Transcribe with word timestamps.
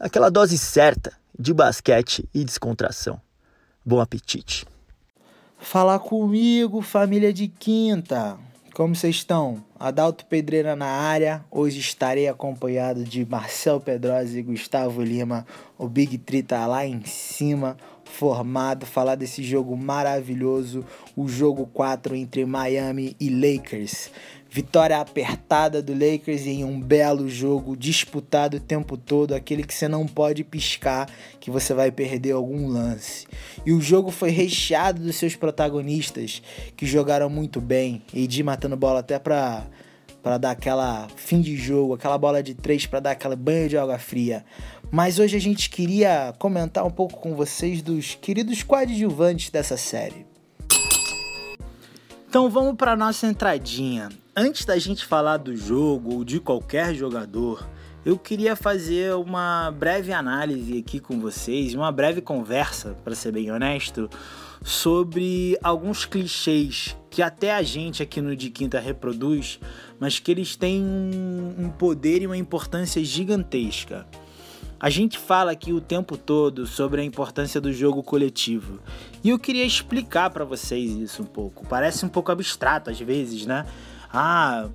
Aquela 0.00 0.30
dose 0.30 0.56
certa 0.56 1.12
de 1.38 1.52
basquete 1.52 2.26
e 2.32 2.42
descontração. 2.42 3.20
Bom 3.84 4.00
apetite. 4.00 4.64
Fala 5.58 5.98
comigo, 5.98 6.80
família 6.80 7.34
de 7.34 7.48
quinta. 7.48 8.38
Como 8.72 8.96
vocês 8.96 9.16
estão? 9.16 9.62
Adalto 9.78 10.24
Pedreira 10.24 10.74
na 10.74 10.86
área. 10.86 11.44
Hoje 11.50 11.80
estarei 11.80 12.28
acompanhado 12.28 13.04
de 13.04 13.26
Marcel 13.26 13.78
Pedrosa 13.78 14.38
e 14.38 14.42
Gustavo 14.42 15.02
Lima. 15.02 15.46
O 15.76 15.86
Big 15.86 16.16
Tree 16.16 16.42
tá 16.42 16.66
lá 16.66 16.86
em 16.86 17.04
cima, 17.04 17.76
formado, 18.06 18.86
falar 18.86 19.16
desse 19.16 19.42
jogo 19.42 19.76
maravilhoso, 19.76 20.82
o 21.14 21.28
jogo 21.28 21.66
4 21.66 22.16
entre 22.16 22.46
Miami 22.46 23.14
e 23.20 23.28
Lakers. 23.28 24.10
Vitória 24.52 24.98
apertada 24.98 25.80
do 25.80 25.92
Lakers 25.92 26.44
em 26.44 26.64
um 26.64 26.80
belo 26.80 27.28
jogo, 27.28 27.76
disputado 27.76 28.56
o 28.56 28.60
tempo 28.60 28.96
todo, 28.96 29.32
aquele 29.32 29.62
que 29.62 29.72
você 29.72 29.86
não 29.86 30.08
pode 30.08 30.42
piscar, 30.42 31.08
que 31.38 31.52
você 31.52 31.72
vai 31.72 31.92
perder 31.92 32.32
algum 32.32 32.66
lance. 32.66 33.28
E 33.64 33.72
o 33.72 33.80
jogo 33.80 34.10
foi 34.10 34.30
recheado 34.30 35.00
dos 35.00 35.14
seus 35.14 35.36
protagonistas, 35.36 36.42
que 36.76 36.84
jogaram 36.84 37.30
muito 37.30 37.60
bem, 37.60 38.02
de 38.12 38.42
matando 38.42 38.76
bola 38.76 38.98
até 38.98 39.20
para 39.20 39.66
para 40.20 40.36
dar 40.36 40.50
aquela 40.50 41.08
fim 41.16 41.40
de 41.40 41.56
jogo, 41.56 41.94
aquela 41.94 42.18
bola 42.18 42.42
de 42.42 42.54
três 42.54 42.84
para 42.84 43.00
dar 43.00 43.12
aquela 43.12 43.34
banho 43.34 43.70
de 43.70 43.78
água 43.78 43.98
fria. 43.98 44.44
Mas 44.90 45.18
hoje 45.18 45.34
a 45.36 45.40
gente 45.40 45.70
queria 45.70 46.34
comentar 46.38 46.84
um 46.84 46.90
pouco 46.90 47.18
com 47.18 47.34
vocês 47.34 47.80
dos 47.80 48.16
queridos 48.16 48.62
coadjuvantes 48.62 49.48
dessa 49.48 49.78
série. 49.78 50.26
Então 52.28 52.50
vamos 52.50 52.76
para 52.76 52.94
nossa 52.94 53.26
entradinha. 53.26 54.10
Antes 54.34 54.64
da 54.64 54.78
gente 54.78 55.04
falar 55.04 55.38
do 55.38 55.56
jogo 55.56 56.14
ou 56.14 56.24
de 56.24 56.38
qualquer 56.38 56.94
jogador, 56.94 57.68
eu 58.04 58.16
queria 58.16 58.54
fazer 58.54 59.12
uma 59.16 59.72
breve 59.72 60.12
análise 60.12 60.78
aqui 60.78 61.00
com 61.00 61.18
vocês, 61.18 61.74
uma 61.74 61.90
breve 61.90 62.20
conversa, 62.20 62.96
para 63.02 63.16
ser 63.16 63.32
bem 63.32 63.50
honesto, 63.50 64.08
sobre 64.62 65.58
alguns 65.64 66.04
clichês 66.04 66.96
que 67.10 67.22
até 67.22 67.52
a 67.52 67.62
gente 67.64 68.04
aqui 68.04 68.20
no 68.20 68.36
De 68.36 68.50
Quinta 68.50 68.78
reproduz, 68.78 69.58
mas 69.98 70.20
que 70.20 70.30
eles 70.30 70.54
têm 70.54 70.80
um 70.80 71.68
poder 71.68 72.22
e 72.22 72.26
uma 72.26 72.36
importância 72.36 73.02
gigantesca. 73.02 74.06
A 74.78 74.88
gente 74.88 75.18
fala 75.18 75.50
aqui 75.50 75.72
o 75.72 75.80
tempo 75.80 76.16
todo 76.16 76.66
sobre 76.66 77.02
a 77.02 77.04
importância 77.04 77.60
do 77.60 77.72
jogo 77.72 78.02
coletivo. 78.02 78.78
E 79.22 79.28
eu 79.28 79.38
queria 79.38 79.64
explicar 79.64 80.30
para 80.30 80.44
vocês 80.44 80.92
isso 80.92 81.22
um 81.22 81.26
pouco. 81.26 81.66
Parece 81.66 82.06
um 82.06 82.08
pouco 82.08 82.32
abstrato 82.32 82.88
às 82.88 82.98
vezes, 82.98 83.44
né? 83.44 83.66
Ah, 84.12 84.68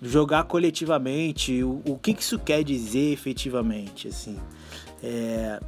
jogar 0.00 0.44
coletivamente, 0.44 1.62
o, 1.62 1.82
o 1.86 1.98
que, 1.98 2.14
que 2.14 2.22
isso 2.22 2.38
quer 2.38 2.62
dizer 2.62 3.12
efetivamente, 3.12 4.08
assim. 4.08 4.38
É, 5.02 5.60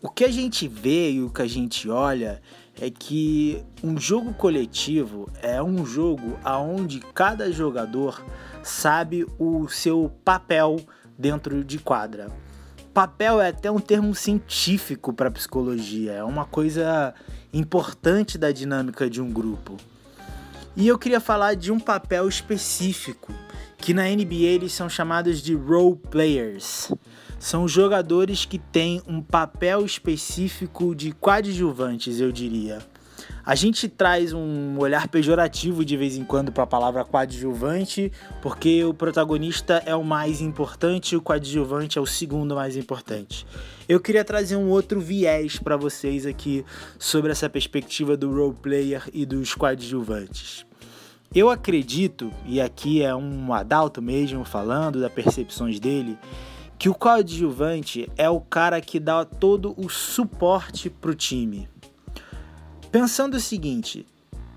o 0.00 0.08
que 0.08 0.24
a 0.24 0.30
gente 0.30 0.66
vê 0.66 1.12
e 1.12 1.22
o 1.22 1.30
que 1.30 1.42
a 1.42 1.46
gente 1.46 1.88
olha 1.88 2.42
é 2.80 2.90
que 2.90 3.62
um 3.82 3.98
jogo 3.98 4.34
coletivo 4.34 5.30
é 5.40 5.62
um 5.62 5.84
jogo 5.84 6.38
aonde 6.42 7.00
cada 7.14 7.52
jogador 7.52 8.24
sabe 8.62 9.26
o 9.38 9.68
seu 9.68 10.10
papel 10.24 10.80
dentro 11.18 11.62
de 11.62 11.78
quadra. 11.78 12.28
Papel 12.92 13.40
é 13.40 13.48
até 13.48 13.70
um 13.70 13.78
termo 13.78 14.14
científico 14.14 15.12
para 15.12 15.30
psicologia, 15.30 16.12
é 16.12 16.24
uma 16.24 16.44
coisa 16.44 17.14
importante 17.52 18.36
da 18.36 18.50
dinâmica 18.50 19.08
de 19.08 19.20
um 19.20 19.30
grupo. 19.30 19.76
E 20.74 20.88
eu 20.88 20.98
queria 20.98 21.20
falar 21.20 21.54
de 21.54 21.70
um 21.70 21.78
papel 21.78 22.26
específico, 22.26 23.32
que 23.76 23.92
na 23.92 24.04
NBA 24.04 24.34
eles 24.34 24.72
são 24.72 24.88
chamados 24.88 25.42
de 25.42 25.54
role 25.54 25.96
players. 26.10 26.90
São 27.38 27.68
jogadores 27.68 28.46
que 28.46 28.58
têm 28.58 29.02
um 29.06 29.20
papel 29.20 29.84
específico 29.84 30.94
de 30.94 31.12
coadjuvantes, 31.12 32.20
eu 32.20 32.32
diria. 32.32 32.78
A 33.44 33.56
gente 33.56 33.88
traz 33.88 34.32
um 34.32 34.78
olhar 34.78 35.08
pejorativo 35.08 35.84
de 35.84 35.96
vez 35.96 36.16
em 36.16 36.24
quando 36.24 36.52
para 36.52 36.62
a 36.62 36.66
palavra 36.66 37.04
coadjuvante, 37.04 38.12
porque 38.40 38.84
o 38.84 38.94
protagonista 38.94 39.82
é 39.84 39.96
o 39.96 40.04
mais 40.04 40.40
importante 40.40 41.12
e 41.12 41.16
o 41.16 41.20
coadjuvante 41.20 41.98
é 41.98 42.00
o 42.00 42.06
segundo 42.06 42.54
mais 42.54 42.76
importante. 42.76 43.44
Eu 43.88 43.98
queria 43.98 44.24
trazer 44.24 44.54
um 44.54 44.68
outro 44.68 45.00
viés 45.00 45.58
para 45.58 45.76
vocês 45.76 46.24
aqui 46.24 46.64
sobre 47.00 47.32
essa 47.32 47.50
perspectiva 47.50 48.16
do 48.16 48.32
role 48.32 48.54
player 48.54 49.10
e 49.12 49.26
dos 49.26 49.56
coadjuvantes. 49.56 50.64
Eu 51.34 51.50
acredito, 51.50 52.32
e 52.46 52.60
aqui 52.60 53.02
é 53.02 53.12
um 53.12 53.52
adulto 53.52 54.00
mesmo 54.00 54.44
falando 54.44 55.00
das 55.00 55.12
percepções 55.12 55.80
dele, 55.80 56.16
que 56.78 56.88
o 56.88 56.94
coadjuvante 56.94 58.08
é 58.16 58.30
o 58.30 58.40
cara 58.40 58.80
que 58.80 59.00
dá 59.00 59.24
todo 59.24 59.74
o 59.76 59.88
suporte 59.88 60.88
pro 60.88 61.12
time. 61.12 61.71
Pensando 62.92 63.38
o 63.38 63.40
seguinte, 63.40 64.06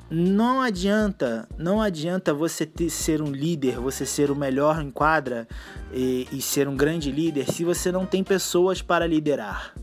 não 0.09 0.59
adianta, 0.61 1.47
não 1.57 1.81
adianta 1.81 2.33
você 2.33 2.65
ter, 2.65 2.89
ser 2.89 3.21
um 3.21 3.31
líder, 3.31 3.79
você 3.79 4.05
ser 4.05 4.29
o 4.29 4.35
melhor 4.35 4.81
em 4.81 4.91
quadra 4.91 5.47
e, 5.93 6.27
e 6.33 6.41
ser 6.41 6.67
um 6.67 6.75
grande 6.75 7.13
líder 7.13 7.49
se 7.49 7.63
você 7.63 7.93
não 7.93 8.05
tem 8.05 8.25
pessoas 8.25 8.81
para 8.81 9.07
liderar. 9.07 9.73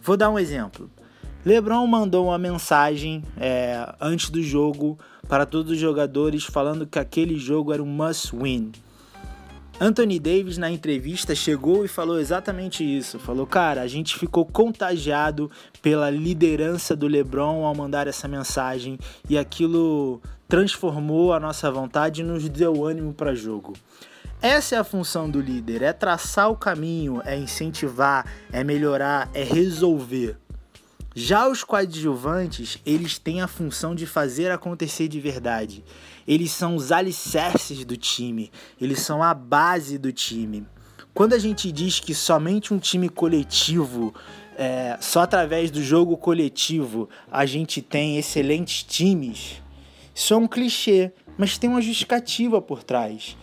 Vou 0.00 0.16
dar 0.16 0.30
um 0.30 0.38
exemplo. 0.38 0.88
LeBron 1.44 1.84
mandou 1.88 2.26
uma 2.26 2.38
mensagem 2.38 3.24
é, 3.36 3.92
antes 4.00 4.30
do 4.30 4.40
jogo 4.40 4.96
para 5.28 5.44
todos 5.44 5.72
os 5.72 5.78
jogadores 5.78 6.44
falando 6.44 6.86
que 6.86 7.00
aquele 7.00 7.36
jogo 7.36 7.72
era 7.72 7.82
um 7.82 7.86
must 7.86 8.30
win. 8.36 8.70
Anthony 9.82 10.20
Davis, 10.20 10.58
na 10.58 10.70
entrevista, 10.70 11.34
chegou 11.34 11.84
e 11.84 11.88
falou 11.88 12.20
exatamente 12.20 12.84
isso. 12.84 13.18
Falou, 13.18 13.44
cara, 13.44 13.82
a 13.82 13.88
gente 13.88 14.16
ficou 14.16 14.46
contagiado 14.46 15.50
pela 15.82 16.08
liderança 16.08 16.94
do 16.94 17.08
LeBron 17.08 17.64
ao 17.64 17.74
mandar 17.74 18.06
essa 18.06 18.28
mensagem 18.28 18.96
e 19.28 19.36
aquilo 19.36 20.22
transformou 20.48 21.32
a 21.32 21.40
nossa 21.40 21.68
vontade 21.68 22.20
e 22.20 22.24
nos 22.24 22.48
deu 22.48 22.86
ânimo 22.86 23.12
para 23.12 23.34
jogo. 23.34 23.72
Essa 24.40 24.76
é 24.76 24.78
a 24.78 24.84
função 24.84 25.28
do 25.28 25.40
líder: 25.40 25.82
é 25.82 25.92
traçar 25.92 26.48
o 26.48 26.56
caminho, 26.56 27.20
é 27.24 27.36
incentivar, 27.36 28.24
é 28.52 28.62
melhorar, 28.62 29.28
é 29.34 29.42
resolver. 29.42 30.36
Já 31.14 31.46
os 31.46 31.62
coadjuvantes, 31.62 32.78
eles 32.86 33.18
têm 33.18 33.42
a 33.42 33.48
função 33.48 33.94
de 33.94 34.06
fazer 34.06 34.50
acontecer 34.50 35.08
de 35.08 35.20
verdade. 35.20 35.84
Eles 36.26 36.52
são 36.52 36.74
os 36.74 36.90
alicerces 36.90 37.84
do 37.84 37.96
time, 37.96 38.50
eles 38.80 39.00
são 39.00 39.22
a 39.22 39.34
base 39.34 39.98
do 39.98 40.10
time. 40.10 40.66
Quando 41.12 41.34
a 41.34 41.38
gente 41.38 41.70
diz 41.70 42.00
que 42.00 42.14
somente 42.14 42.72
um 42.72 42.78
time 42.78 43.10
coletivo, 43.10 44.14
é, 44.56 44.96
só 45.00 45.20
através 45.20 45.70
do 45.70 45.82
jogo 45.82 46.16
coletivo, 46.16 47.10
a 47.30 47.44
gente 47.44 47.82
tem 47.82 48.16
excelentes 48.16 48.82
times, 48.82 49.60
isso 50.14 50.32
é 50.32 50.36
um 50.36 50.48
clichê, 50.48 51.12
mas 51.36 51.58
tem 51.58 51.68
uma 51.68 51.82
justificativa 51.82 52.62
por 52.62 52.82
trás. 52.82 53.36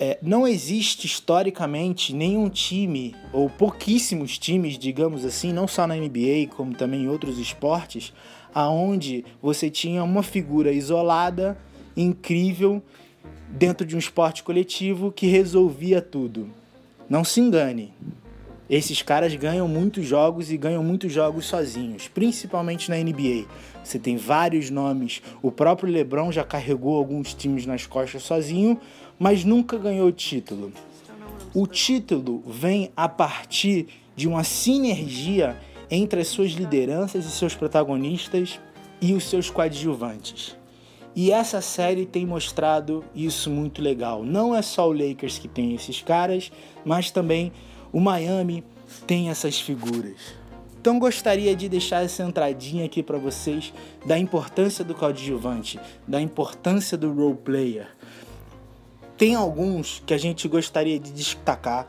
É, 0.00 0.16
não 0.22 0.46
existe 0.46 1.06
historicamente 1.06 2.14
nenhum 2.14 2.48
time, 2.48 3.16
ou 3.32 3.50
pouquíssimos 3.50 4.38
times, 4.38 4.78
digamos 4.78 5.24
assim, 5.24 5.52
não 5.52 5.66
só 5.66 5.88
na 5.88 5.96
NBA, 5.96 6.46
como 6.54 6.72
também 6.72 7.02
em 7.02 7.08
outros 7.08 7.36
esportes, 7.36 8.12
aonde 8.54 9.24
você 9.42 9.68
tinha 9.68 10.04
uma 10.04 10.22
figura 10.22 10.72
isolada, 10.72 11.58
incrível, 11.96 12.80
dentro 13.48 13.84
de 13.84 13.96
um 13.96 13.98
esporte 13.98 14.44
coletivo 14.44 15.10
que 15.10 15.26
resolvia 15.26 16.00
tudo. 16.00 16.48
Não 17.10 17.24
se 17.24 17.40
engane. 17.40 17.92
Esses 18.70 19.00
caras 19.00 19.34
ganham 19.34 19.66
muitos 19.66 20.04
jogos 20.04 20.52
e 20.52 20.56
ganham 20.58 20.84
muitos 20.84 21.10
jogos 21.10 21.46
sozinhos, 21.46 22.06
principalmente 22.06 22.90
na 22.90 22.98
NBA. 22.98 23.46
Você 23.82 23.98
tem 23.98 24.18
vários 24.18 24.68
nomes. 24.68 25.22
O 25.40 25.50
próprio 25.50 25.90
LeBron 25.90 26.30
já 26.30 26.44
carregou 26.44 26.94
alguns 26.94 27.32
times 27.32 27.64
nas 27.64 27.86
costas 27.86 28.22
sozinho, 28.22 28.78
mas 29.18 29.44
nunca 29.44 29.76
ganhou 29.78 30.10
título. 30.12 30.72
O 31.54 31.66
título 31.66 32.42
vem 32.46 32.92
a 32.96 33.08
partir 33.08 33.88
de 34.14 34.28
uma 34.28 34.44
sinergia 34.44 35.58
entre 35.90 36.20
as 36.20 36.28
suas 36.28 36.52
lideranças 36.52 37.24
e 37.24 37.30
seus 37.30 37.54
protagonistas 37.54 38.60
e 39.00 39.14
os 39.14 39.24
seus 39.24 39.48
coadjuvantes. 39.48 40.56
E 41.16 41.32
essa 41.32 41.60
série 41.60 42.06
tem 42.06 42.24
mostrado 42.24 43.04
isso 43.14 43.50
muito 43.50 43.82
legal. 43.82 44.22
Não 44.22 44.54
é 44.54 44.62
só 44.62 44.88
o 44.88 44.92
Lakers 44.92 45.38
que 45.38 45.48
tem 45.48 45.74
esses 45.74 46.02
caras, 46.02 46.52
mas 46.84 47.10
também 47.10 47.50
o 47.92 48.00
Miami, 48.00 48.62
tem 49.06 49.28
essas 49.28 49.60
figuras. 49.60 50.34
Então 50.80 50.98
gostaria 50.98 51.56
de 51.56 51.68
deixar 51.68 52.04
essa 52.04 52.22
entradinha 52.22 52.84
aqui 52.84 53.02
para 53.02 53.18
vocês 53.18 53.72
da 54.06 54.18
importância 54.18 54.84
do 54.84 54.94
coadjuvante, 54.94 55.78
da 56.06 56.20
importância 56.20 56.96
do 56.96 57.12
role 57.12 57.36
player. 57.36 57.88
Tem 59.18 59.34
alguns 59.34 60.00
que 60.06 60.14
a 60.14 60.18
gente 60.18 60.46
gostaria 60.46 60.96
de 60.96 61.10
destacar 61.10 61.88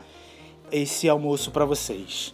esse 0.72 1.08
almoço 1.08 1.52
para 1.52 1.64
vocês. 1.64 2.32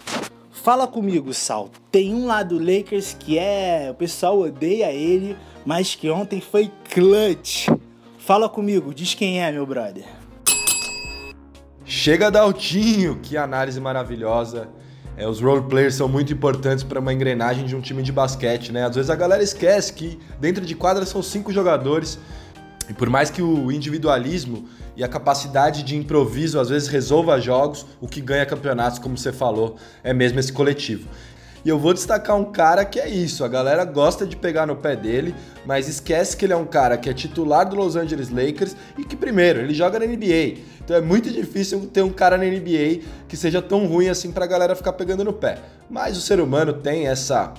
Fala 0.51 0.87
comigo, 0.87 1.35
Sal. 1.35 1.69
Tem 1.93 2.15
um 2.15 2.27
lá 2.27 2.43
do 2.43 2.59
Lakers 2.59 3.13
que 3.13 3.39
é. 3.39 3.89
O 3.91 3.95
pessoal 3.95 4.41
odeia 4.41 4.91
ele, 4.91 5.37
mas 5.67 5.95
que 5.95 6.09
ontem 6.09 6.41
foi 6.41 6.71
clutch. 6.91 7.69
Fala 8.19 8.49
comigo, 8.49 8.95
diz 8.95 9.13
quem 9.13 9.45
é, 9.45 9.53
meu 9.53 9.67
brother. 9.67 10.07
Chega 11.85 12.31
Daltinho, 12.31 13.21
que 13.23 13.37
análise 13.37 13.79
maravilhosa. 13.79 14.71
É, 15.15 15.29
os 15.29 15.43
role 15.43 15.63
players 15.69 15.95
são 15.95 16.09
muito 16.09 16.33
importantes 16.33 16.83
para 16.83 17.01
uma 17.01 17.13
engrenagem 17.13 17.67
de 17.67 17.77
um 17.77 17.83
time 17.83 18.03
de 18.03 18.13
basquete, 18.13 18.73
né? 18.73 18.85
Às 18.85 18.97
vezes 18.97 19.11
a 19.11 19.15
galera 19.15 19.43
esquece 19.43 19.93
que 19.93 20.19
dentro 20.41 20.65
de 20.65 20.75
quadra 20.75 21.05
são 21.05 21.23
cinco 21.23 21.53
jogadores 21.53 22.19
e 22.89 22.95
por 22.95 23.09
mais 23.09 23.31
que 23.31 23.43
o 23.43 23.71
individualismo 23.73 24.69
e 24.97 25.03
a 25.03 25.09
capacidade 25.09 25.83
de 25.83 25.97
improviso 25.97 26.59
às 26.59 26.69
vezes 26.69 26.89
resolva 26.89 27.41
jogos, 27.41 27.87
o 28.01 28.09
que 28.09 28.21
ganha 28.21 28.47
campeonatos, 28.47 28.99
como 28.99 29.17
você 29.17 29.33
falou, 29.33 29.77
é 30.03 30.13
mesmo 30.13 30.39
esse 30.39 30.53
coletivo. 30.53 31.09
E 31.65 31.69
eu 31.69 31.81
vou 31.81 31.93
destacar 31.93 32.37
um 32.37 32.45
cara 32.45 32.85
que 32.85 33.01
é 33.01 33.09
isso, 33.09 33.45
a 33.45 33.49
galera 33.49 33.85
gosta 33.85 34.25
de 34.25 34.37
pegar 34.37 34.67
no 34.67 34.77
pé 34.77 34.95
dele, 34.95 35.35
mas 35.67 35.89
esquece 35.89 36.37
que 36.37 36.45
ele 36.45 36.53
é 36.53 36.57
um 36.57 36.65
cara 36.65 36.97
que 36.97 37.11
é 37.11 37.13
titular 37.13 37.69
do 37.69 37.75
Los 37.75 37.97
Angeles 37.97 38.31
Lakers 38.31 38.77
e 38.97 39.03
que, 39.03 39.17
primeiro, 39.17 39.59
ele 39.59 39.75
joga 39.75 39.99
na 39.99 40.07
NBA. 40.07 40.59
Então 40.85 40.97
é 40.97 41.01
muito 41.01 41.29
difícil 41.29 41.81
ter 41.93 42.03
um 42.03 42.11
cara 42.11 42.39
na 42.39 42.45
NBA 42.45 43.01
que 43.27 43.37
seja 43.37 43.61
tão 43.61 43.85
ruim 43.85 44.07
assim 44.09 44.31
pra 44.31 44.47
galera 44.47 44.77
ficar 44.77 44.93
pegando 44.93 45.25
no 45.25 45.33
pé. 45.33 45.59
Mas 45.91 46.17
o 46.17 46.21
ser 46.21 46.39
humano 46.39 46.73
tem 46.73 47.09
essa 47.09 47.53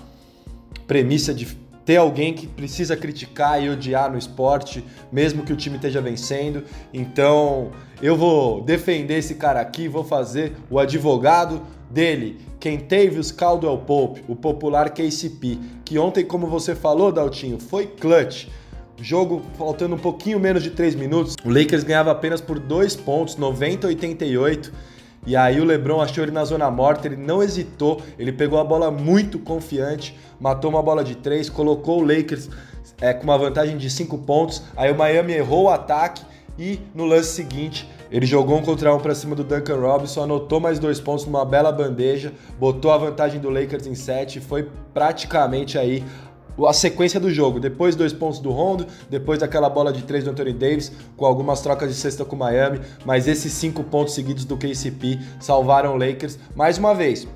premissa 0.87 1.33
de 1.33 1.45
ter 1.87 1.95
alguém 1.95 2.33
que 2.33 2.45
precisa 2.45 2.97
criticar 2.97 3.63
e 3.63 3.69
odiar 3.69 4.11
no 4.11 4.17
esporte, 4.17 4.83
mesmo 5.09 5.43
que 5.43 5.53
o 5.53 5.55
time 5.55 5.77
esteja 5.77 6.01
vencendo. 6.01 6.65
Então, 6.93 7.71
eu 8.01 8.13
vou 8.13 8.61
defender 8.61 9.19
esse 9.19 9.35
cara 9.35 9.61
aqui, 9.61 9.87
vou 9.87 10.03
fazer 10.03 10.51
o 10.69 10.79
advogado 10.79 11.61
dele, 11.89 12.41
Kentavious 12.59 13.31
Caldwell 13.31 13.77
Pope, 13.77 14.21
o 14.27 14.35
popular 14.35 14.89
KCP, 14.89 15.57
que 15.85 15.97
ontem, 15.97 16.25
como 16.25 16.45
você 16.47 16.75
falou, 16.75 17.09
Daltinho, 17.09 17.57
foi 17.57 17.87
clutch. 17.87 18.47
Jogo 18.99 19.41
faltando 19.57 19.95
um 19.95 19.99
pouquinho 19.99 20.41
menos 20.41 20.63
de 20.63 20.71
3 20.71 20.93
minutos, 20.93 21.37
o 21.45 21.49
Lakers 21.49 21.85
ganhava 21.85 22.11
apenas 22.11 22.41
por 22.41 22.59
2 22.59 22.97
pontos, 22.97 23.37
90 23.37 23.87
88. 23.87 24.73
E 25.27 25.35
aí 25.35 25.59
o 25.59 25.65
LeBron 25.65 26.01
achou 26.01 26.23
ele 26.23 26.31
na 26.31 26.45
zona 26.45 26.71
morta, 26.71 27.05
ele 27.05 27.17
não 27.17 27.43
hesitou, 27.43 28.01
ele 28.17 28.31
pegou 28.31 28.57
a 28.59 28.63
bola 28.63 28.89
muito 28.89 29.37
confiante, 29.37 30.17
matou 30.39 30.69
uma 30.71 30.81
bola 30.81 31.03
de 31.03 31.15
três, 31.15 31.49
colocou 31.49 31.99
o 31.99 32.01
Lakers 32.01 32.49
é, 33.01 33.13
com 33.13 33.25
uma 33.25 33.37
vantagem 33.37 33.77
de 33.77 33.89
cinco 33.89 34.17
pontos. 34.19 34.63
Aí 34.77 34.89
o 34.89 34.95
Miami 34.95 35.33
errou 35.33 35.65
o 35.65 35.69
ataque 35.69 36.23
e 36.57 36.79
no 36.95 37.03
lance 37.03 37.33
seguinte 37.33 37.89
ele 38.09 38.25
jogou 38.25 38.57
um 38.57 38.61
contra 38.63 38.95
um 38.95 38.99
para 38.99 39.13
cima 39.13 39.35
do 39.35 39.43
Duncan 39.43 39.75
Robinson, 39.75 40.23
anotou 40.23 40.61
mais 40.61 40.79
dois 40.79 40.97
pontos 40.97 41.25
numa 41.25 41.43
bela 41.43 41.73
bandeja, 41.73 42.31
botou 42.57 42.91
a 42.91 42.97
vantagem 42.97 43.41
do 43.41 43.49
Lakers 43.49 43.85
em 43.85 43.95
sete 43.95 44.39
e 44.39 44.41
foi 44.41 44.69
praticamente 44.93 45.77
aí 45.77 46.05
a 46.65 46.73
sequência 46.73 47.19
do 47.19 47.29
jogo. 47.29 47.59
Depois 47.59 47.95
dois 47.95 48.13
pontos 48.13 48.39
do 48.39 48.51
Rondo, 48.51 48.87
depois 49.09 49.39
daquela 49.39 49.69
bola 49.69 49.91
de 49.91 50.03
três 50.03 50.23
do 50.23 50.31
Anthony 50.31 50.53
Davis, 50.53 50.91
com 51.15 51.25
algumas 51.25 51.61
trocas 51.61 51.89
de 51.89 51.95
cesta 51.95 52.23
com 52.23 52.35
o 52.35 52.39
Miami, 52.39 52.79
mas 53.05 53.27
esses 53.27 53.51
cinco 53.53 53.83
pontos 53.83 54.13
seguidos 54.13 54.45
do 54.45 54.57
KCP 54.57 55.19
salvaram 55.39 55.95
o 55.95 55.97
Lakers 55.97 56.39
mais 56.55 56.77
uma 56.77 56.95
vez. 56.95 57.27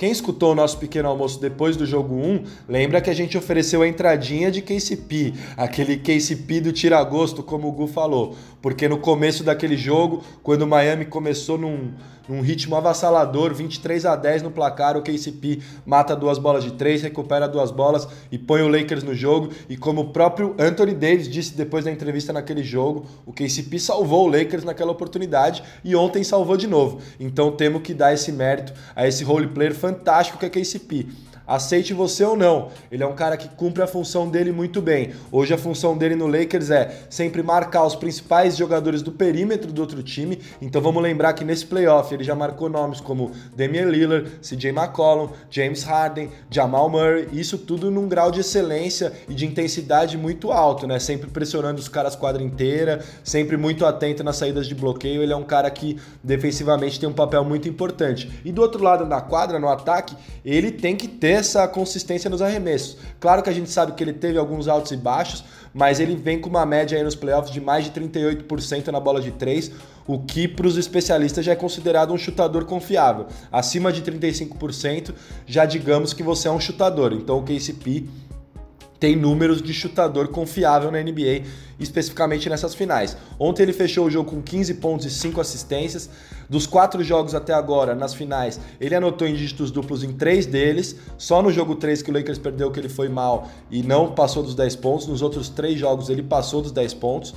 Quem 0.00 0.10
escutou 0.10 0.52
o 0.52 0.54
nosso 0.54 0.78
pequeno 0.78 1.10
almoço 1.10 1.38
depois 1.38 1.76
do 1.76 1.84
jogo 1.84 2.14
1, 2.14 2.44
lembra 2.66 3.02
que 3.02 3.10
a 3.10 3.14
gente 3.14 3.36
ofereceu 3.36 3.82
a 3.82 3.86
entradinha 3.86 4.50
de 4.50 4.62
KCP, 4.62 5.34
aquele 5.58 5.98
KCP 5.98 6.62
do 6.62 6.72
tira-gosto, 6.72 7.42
como 7.42 7.68
o 7.68 7.72
Gu 7.72 7.86
falou. 7.86 8.34
Porque 8.62 8.88
no 8.88 8.96
começo 8.96 9.44
daquele 9.44 9.76
jogo, 9.76 10.24
quando 10.42 10.62
o 10.62 10.66
Miami 10.66 11.04
começou 11.04 11.58
num, 11.58 11.90
num 12.30 12.40
ritmo 12.40 12.76
avassalador, 12.76 13.52
23 13.52 14.06
a 14.06 14.14
10 14.14 14.42
no 14.42 14.52
placar, 14.52 14.96
o 14.96 15.02
KCP 15.02 15.60
mata 15.84 16.14
duas 16.14 16.38
bolas 16.38 16.62
de 16.62 16.72
três, 16.72 17.02
recupera 17.02 17.48
duas 17.48 17.72
bolas 17.72 18.06
e 18.30 18.38
põe 18.38 18.62
o 18.62 18.68
Lakers 18.68 19.02
no 19.02 19.14
jogo. 19.14 19.50
E 19.68 19.76
como 19.76 20.02
o 20.02 20.08
próprio 20.10 20.54
Anthony 20.56 20.94
Davis 20.94 21.28
disse 21.28 21.56
depois 21.56 21.84
da 21.84 21.90
entrevista 21.90 22.32
naquele 22.32 22.62
jogo, 22.62 23.04
o 23.26 23.32
KCP 23.32 23.80
salvou 23.80 24.26
o 24.26 24.30
Lakers 24.30 24.62
naquela 24.62 24.92
oportunidade 24.92 25.62
e 25.82 25.96
ontem 25.96 26.22
salvou 26.22 26.56
de 26.56 26.68
novo. 26.68 27.00
Então 27.18 27.50
temos 27.50 27.82
que 27.82 27.92
dar 27.92 28.14
esse 28.14 28.30
mérito 28.30 28.72
a 28.94 29.08
esse 29.08 29.24
role 29.24 29.48
player 29.48 29.74
fantástico 29.90 30.38
que 30.38 30.46
é 30.46 30.50
KCP 30.50 31.06
aceite 31.50 31.92
você 31.92 32.24
ou 32.24 32.36
não. 32.36 32.68
Ele 32.92 33.02
é 33.02 33.06
um 33.06 33.14
cara 33.14 33.36
que 33.36 33.48
cumpre 33.48 33.82
a 33.82 33.86
função 33.86 34.28
dele 34.28 34.52
muito 34.52 34.80
bem. 34.80 35.12
Hoje 35.32 35.52
a 35.52 35.58
função 35.58 35.98
dele 35.98 36.14
no 36.14 36.28
Lakers 36.28 36.70
é 36.70 37.02
sempre 37.10 37.42
marcar 37.42 37.84
os 37.84 37.96
principais 37.96 38.56
jogadores 38.56 39.02
do 39.02 39.10
perímetro 39.10 39.72
do 39.72 39.80
outro 39.80 40.00
time. 40.00 40.40
Então 40.62 40.80
vamos 40.80 41.02
lembrar 41.02 41.32
que 41.32 41.44
nesse 41.44 41.66
playoff 41.66 42.14
ele 42.14 42.22
já 42.22 42.36
marcou 42.36 42.68
nomes 42.68 43.00
como 43.00 43.32
Damian 43.56 43.86
Lillard, 43.86 44.30
CJ 44.40 44.70
McCollum, 44.70 45.30
James 45.50 45.82
Harden, 45.82 46.30
Jamal 46.48 46.88
Murray, 46.88 47.28
isso 47.32 47.58
tudo 47.58 47.90
num 47.90 48.08
grau 48.08 48.30
de 48.30 48.40
excelência 48.40 49.12
e 49.28 49.34
de 49.34 49.44
intensidade 49.44 50.16
muito 50.16 50.52
alto, 50.52 50.86
né? 50.86 51.00
Sempre 51.00 51.28
pressionando 51.30 51.80
os 51.80 51.88
caras 51.88 52.14
quadra 52.14 52.42
inteira, 52.42 53.00
sempre 53.24 53.56
muito 53.56 53.84
atento 53.84 54.22
nas 54.22 54.36
saídas 54.36 54.68
de 54.68 54.74
bloqueio. 54.74 55.20
Ele 55.20 55.32
é 55.32 55.36
um 55.36 55.42
cara 55.42 55.68
que 55.68 55.98
defensivamente 56.22 57.00
tem 57.00 57.08
um 57.08 57.12
papel 57.12 57.44
muito 57.44 57.68
importante. 57.68 58.30
E 58.44 58.52
do 58.52 58.62
outro 58.62 58.82
lado 58.84 59.04
da 59.04 59.20
quadra, 59.20 59.58
no 59.58 59.68
ataque, 59.68 60.14
ele 60.44 60.70
tem 60.70 60.94
que 60.94 61.08
ter 61.08 61.39
essa 61.40 61.66
consistência 61.66 62.30
nos 62.30 62.40
arremessos. 62.40 62.96
Claro 63.18 63.42
que 63.42 63.50
a 63.50 63.52
gente 63.52 63.70
sabe 63.70 63.92
que 63.92 64.04
ele 64.04 64.12
teve 64.12 64.38
alguns 64.38 64.68
altos 64.68 64.92
e 64.92 64.96
baixos, 64.96 65.44
mas 65.74 66.00
ele 66.00 66.16
vem 66.16 66.40
com 66.40 66.48
uma 66.48 66.64
média 66.64 66.96
aí 66.96 67.04
nos 67.04 67.14
playoffs 67.14 67.52
de 67.52 67.60
mais 67.60 67.84
de 67.84 67.90
38% 67.90 68.88
na 68.88 69.00
bola 69.00 69.20
de 69.20 69.32
3, 69.32 69.72
o 70.06 70.18
que 70.18 70.48
para 70.48 70.66
os 70.66 70.76
especialistas 70.76 71.44
já 71.44 71.52
é 71.52 71.56
considerado 71.56 72.12
um 72.12 72.18
chutador 72.18 72.64
confiável. 72.64 73.26
Acima 73.50 73.92
de 73.92 74.02
35%, 74.02 75.14
já 75.46 75.64
digamos 75.64 76.12
que 76.12 76.22
você 76.22 76.48
é 76.48 76.50
um 76.50 76.60
chutador. 76.60 77.12
Então 77.12 77.38
o 77.38 77.42
KCP 77.42 78.08
tem 79.00 79.16
números 79.16 79.62
de 79.62 79.72
chutador 79.72 80.28
confiável 80.28 80.90
na 80.90 81.00
NBA, 81.02 81.44
especificamente 81.78 82.50
nessas 82.50 82.74
finais. 82.74 83.16
Ontem 83.38 83.62
ele 83.62 83.72
fechou 83.72 84.06
o 84.06 84.10
jogo 84.10 84.30
com 84.30 84.42
15 84.42 84.74
pontos 84.74 85.06
e 85.06 85.10
5 85.10 85.40
assistências. 85.40 86.10
Dos 86.50 86.66
quatro 86.66 87.02
jogos 87.02 87.34
até 87.34 87.54
agora, 87.54 87.94
nas 87.94 88.12
finais, 88.12 88.60
ele 88.78 88.94
anotou 88.94 89.26
em 89.26 89.34
dígitos 89.34 89.70
duplos 89.70 90.04
em 90.04 90.12
três 90.12 90.44
deles. 90.44 90.96
Só 91.16 91.40
no 91.40 91.50
jogo 91.50 91.76
3 91.76 92.02
que 92.02 92.10
o 92.10 92.14
Lakers 92.14 92.38
perdeu 92.38 92.70
que 92.70 92.78
ele 92.78 92.90
foi 92.90 93.08
mal 93.08 93.48
e 93.70 93.82
não 93.82 94.12
passou 94.12 94.42
dos 94.42 94.54
10 94.54 94.76
pontos. 94.76 95.06
Nos 95.06 95.22
outros 95.22 95.48
três 95.48 95.78
jogos 95.78 96.10
ele 96.10 96.22
passou 96.22 96.60
dos 96.60 96.70
10 96.70 96.92
pontos. 96.94 97.34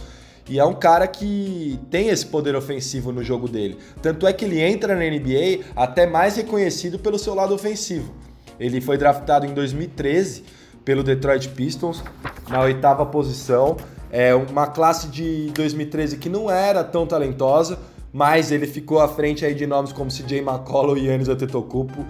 E 0.50 0.60
é 0.60 0.66
um 0.66 0.74
cara 0.74 1.08
que 1.08 1.80
tem 1.90 2.10
esse 2.10 2.26
poder 2.26 2.54
ofensivo 2.58 3.14
no 3.14 3.24
jogo 3.24 3.48
dele. 3.48 3.78
Tanto 4.02 4.28
é 4.28 4.34
que 4.34 4.44
ele 4.44 4.60
entra 4.60 4.94
na 4.94 5.06
NBA 5.06 5.64
até 5.74 6.06
mais 6.06 6.36
reconhecido 6.36 7.00
pelo 7.00 7.18
seu 7.18 7.34
lado 7.34 7.54
ofensivo. 7.54 8.14
Ele 8.60 8.82
foi 8.82 8.98
draftado 8.98 9.46
em 9.46 9.54
2013 9.54 10.44
pelo 10.86 11.04
Detroit 11.04 11.50
Pistons, 11.50 12.04
na 12.50 12.62
oitava 12.62 13.06
posição. 13.06 13.78
É 14.12 14.34
uma 14.36 14.68
classe 14.68 15.08
de 15.08 15.52
2013 15.56 16.18
que 16.18 16.30
não 16.30 16.50
era 16.50 16.84
tão 16.84 17.08
talentosa, 17.08 17.80
mas 18.12 18.52
ele 18.52 18.68
ficou 18.68 19.00
à 19.00 19.08
frente 19.08 19.44
aí 19.44 19.56
de 19.56 19.66
nomes 19.66 19.92
como 19.92 20.12
CJ 20.12 20.40
McCollum 20.40 20.96
e 20.96 21.08
Yannis 21.08 21.30
Antetokounmpo. 21.30 22.06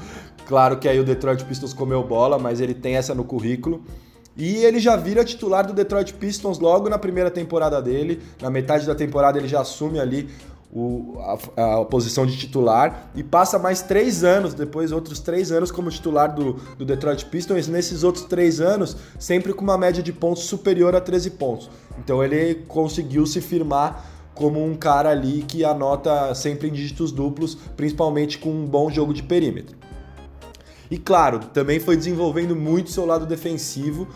Claro 0.45 0.77
que 0.77 0.89
aí 0.89 0.99
o 0.99 1.03
Detroit 1.03 1.45
Pistons 1.45 1.73
comeu 1.73 2.03
bola, 2.03 2.37
mas 2.37 2.59
ele 2.59 2.73
tem 2.73 2.97
essa 2.97 3.15
no 3.15 3.23
currículo. 3.23 3.81
E 4.35 4.65
ele 4.65 4.79
já 4.79 4.95
vira 4.95 5.23
titular 5.23 5.65
do 5.65 5.73
Detroit 5.73 6.13
Pistons 6.15 6.59
logo 6.59 6.89
na 6.89 6.97
primeira 6.97 7.29
temporada 7.29 7.81
dele. 7.81 8.21
Na 8.41 8.49
metade 8.49 8.85
da 8.85 8.95
temporada 8.95 9.37
ele 9.37 9.47
já 9.47 9.61
assume 9.61 9.99
ali 9.99 10.27
o, 10.73 11.19
a, 11.55 11.81
a, 11.81 11.85
posição 11.85 12.25
de 12.25 12.35
titular 12.35 13.11
e 13.13 13.23
passa 13.23 13.59
mais 13.59 13.83
três 13.83 14.23
anos, 14.23 14.55
depois 14.55 14.91
outros 14.91 15.19
três 15.19 15.51
anos 15.51 15.69
como 15.69 15.91
titular 15.91 16.33
do, 16.33 16.53
do 16.77 16.83
Detroit 16.83 17.25
Pistons. 17.27 17.67
Nesses 17.67 18.03
outros 18.03 18.25
três 18.25 18.59
anos, 18.59 18.97
sempre 19.19 19.53
com 19.53 19.63
uma 19.63 19.77
média 19.77 20.01
de 20.01 20.11
pontos 20.11 20.43
superior 20.43 20.95
a 20.95 21.01
13 21.01 21.31
pontos. 21.31 21.69
Então 21.99 22.23
ele 22.23 22.55
conseguiu 22.67 23.25
se 23.27 23.39
firmar 23.39 24.03
como 24.33 24.65
um 24.65 24.73
cara 24.73 25.11
ali 25.11 25.43
que 25.47 25.63
anota 25.63 26.33
sempre 26.33 26.69
em 26.69 26.71
dígitos 26.71 27.11
duplos, 27.11 27.55
principalmente 27.77 28.39
com 28.39 28.49
um 28.49 28.65
bom 28.65 28.89
jogo 28.89 29.13
de 29.13 29.21
perímetro. 29.21 29.77
E 30.89 30.97
claro, 30.97 31.39
também 31.39 31.79
foi 31.79 31.95
desenvolvendo 31.95 32.55
muito 32.55 32.91
seu 32.91 33.05
lado 33.05 33.25
defensivo, 33.25 34.07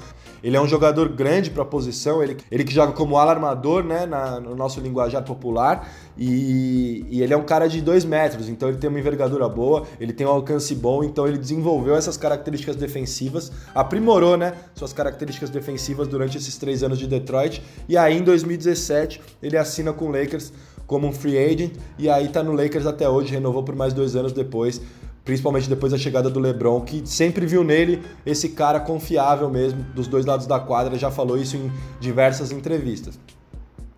ele 0.44 0.56
é 0.56 0.62
um 0.62 0.68
jogador 0.68 1.10
grande 1.10 1.50
para 1.50 1.64
a 1.64 1.66
posição, 1.66 2.24
ele, 2.24 2.38
ele 2.52 2.64
que 2.64 2.74
joga 2.74 2.94
como 2.94 3.18
alarmador, 3.18 3.84
né, 3.84 4.06
na, 4.06 4.40
no 4.40 4.56
nosso 4.56 4.80
linguajar 4.80 5.24
popular, 5.24 5.90
e, 6.18 7.06
e, 7.10 7.22
ele 7.22 7.34
é 7.34 7.38
um 7.38 7.44
cara 7.44 7.68
de 7.68 7.82
2 7.82 8.06
metros, 8.06 8.50
então 8.50 8.70
ele 8.70 8.78
tem 8.78 8.90
uma 8.90 9.00
envergadura 9.00 9.48
boa, 9.48 9.86
ele 10.00 10.14
tem 10.14 10.26
um 10.26 10.32
alcance 10.32 10.74
bom, 10.74 11.04
então 11.04 11.28
ele 11.28 11.38
desenvolveu 11.38 11.96
essas 11.96 12.18
características 12.18 12.76
defensivas, 12.76 13.52
aprimorou, 13.74 14.38
né, 14.38 14.54
suas 14.74 14.94
características 14.94 15.50
defensivas 15.50 16.08
durante 16.08 16.38
esses 16.38 16.58
três 16.58 16.84
anos 16.84 16.98
de 16.98 17.08
Detroit, 17.08 17.62
e 17.88 17.98
aí 17.98 18.18
em 18.18 18.24
2017 18.24 19.22
ele 19.42 19.58
assina 19.58 19.94
com 19.94 20.06
o 20.06 20.12
Lakers 20.12 20.52
como 20.88 21.06
um 21.06 21.12
free 21.12 21.38
agent, 21.38 21.74
e 22.00 22.10
aí 22.10 22.30
tá 22.30 22.42
no 22.42 22.54
Lakers 22.54 22.86
até 22.86 23.08
hoje, 23.08 23.34
renovou 23.34 23.62
por 23.62 23.76
mais 23.76 23.94
dois 23.94 24.16
anos 24.16 24.32
depois, 24.32 24.82
principalmente 25.28 25.68
depois 25.68 25.92
da 25.92 25.98
chegada 25.98 26.30
do 26.30 26.40
LeBron, 26.40 26.80
que 26.80 27.02
sempre 27.04 27.46
viu 27.46 27.62
nele 27.62 28.02
esse 28.26 28.48
cara 28.48 28.80
confiável 28.80 29.50
mesmo 29.50 29.84
dos 29.94 30.08
dois 30.08 30.26
lados 30.26 30.48
da 30.48 30.58
quadra, 30.58 30.98
já 30.98 31.12
falou 31.12 31.38
isso 31.38 31.58
em 31.58 31.70
diversas 32.00 32.50
entrevistas. 32.50 33.20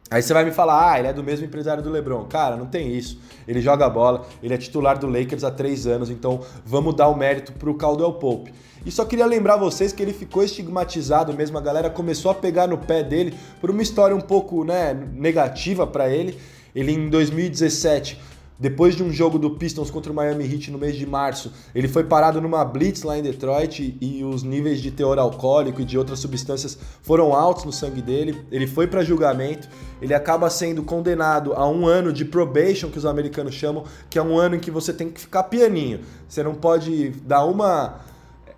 Aí 0.10 0.24
você 0.24 0.34
vai 0.34 0.44
me 0.44 0.50
falar, 0.50 0.92
ah, 0.92 0.98
ele 0.98 1.08
é 1.08 1.14
do 1.14 1.24
mesmo 1.24 1.46
empresário 1.46 1.84
do 1.84 1.92
LeBron. 1.92 2.26
Cara, 2.26 2.58
não 2.58 2.66
tem 2.66 2.92
isso. 2.98 3.20
Ele 3.48 3.62
joga 3.62 3.88
bola, 3.88 4.26
ele 4.42 4.56
é 4.56 4.58
titular 4.58 4.98
do 4.98 5.06
Lakers 5.06 5.44
há 5.44 5.52
três 5.52 5.86
anos, 5.86 6.10
então 6.10 6.42
vamos 6.66 6.96
dar 6.96 7.08
o 7.08 7.16
mérito 7.16 7.54
pro 7.54 7.76
Caldwell 7.76 8.14
Pope. 8.14 8.52
E 8.84 8.90
só 8.90 9.06
queria 9.06 9.28
lembrar 9.28 9.56
vocês 9.56 9.94
que 9.94 10.02
ele 10.02 10.14
ficou 10.14 10.44
estigmatizado 10.44 11.32
mesmo, 11.32 11.60
a 11.60 11.62
galera 11.62 11.92
começou 11.92 12.32
a 12.32 12.34
pegar 12.34 12.66
no 12.66 12.80
pé 12.80 13.04
dele 13.04 13.38
por 13.62 13.70
uma 13.70 13.84
história 13.84 14.16
um 14.16 14.22
pouco 14.22 14.64
né, 14.64 14.96
negativa 15.14 15.86
para 15.86 16.10
ele. 16.10 16.40
Ele 16.74 16.92
em 16.92 17.08
2017 17.08 18.20
depois 18.60 18.94
de 18.94 19.02
um 19.02 19.12
jogo 19.12 19.40
do 19.40 19.52
Pistons 19.52 19.90
contra 19.90 20.12
o 20.12 20.16
Miami 20.16 20.44
Heat 20.44 20.70
no 20.70 20.78
mês 20.78 20.98
de 20.98 21.06
março, 21.06 21.54
ele 21.74 21.88
foi 21.88 22.04
parado 22.04 22.42
numa 22.42 22.66
blitz 22.66 23.04
lá 23.04 23.18
em 23.18 23.22
Detroit 23.22 23.98
e 24.02 24.22
os 24.24 24.44
níveis 24.44 24.82
de 24.82 24.92
teor 24.92 25.18
alcoólico 25.18 25.82
e 25.82 25.86
de 25.86 25.98
outras 25.98 26.20
substâncias 26.20 26.78
foram 27.02 27.34
altos 27.34 27.64
no 27.64 27.72
sangue 27.72 28.02
dele. 28.02 28.46
Ele 28.52 28.68
foi 28.68 28.86
para 28.86 29.02
julgamento, 29.02 29.70
ele 30.02 30.14
acaba 30.14 30.50
sendo 30.50 30.84
condenado 30.84 31.54
a 31.54 31.66
um 31.70 31.88
ano 31.88 32.12
de 32.12 32.26
probation, 32.26 32.90
que 32.90 32.98
os 32.98 33.06
americanos 33.06 33.54
chamam, 33.54 33.86
que 34.10 34.20
é 34.20 34.22
um 34.22 34.38
ano 34.38 34.56
em 34.56 34.60
que 34.60 34.70
você 34.70 34.92
tem 34.92 35.10
que 35.10 35.22
ficar 35.22 35.44
pianinho. 35.44 36.02
Você 36.28 36.44
não 36.44 36.54
pode 36.54 37.12
dar 37.26 37.46
uma 37.46 38.02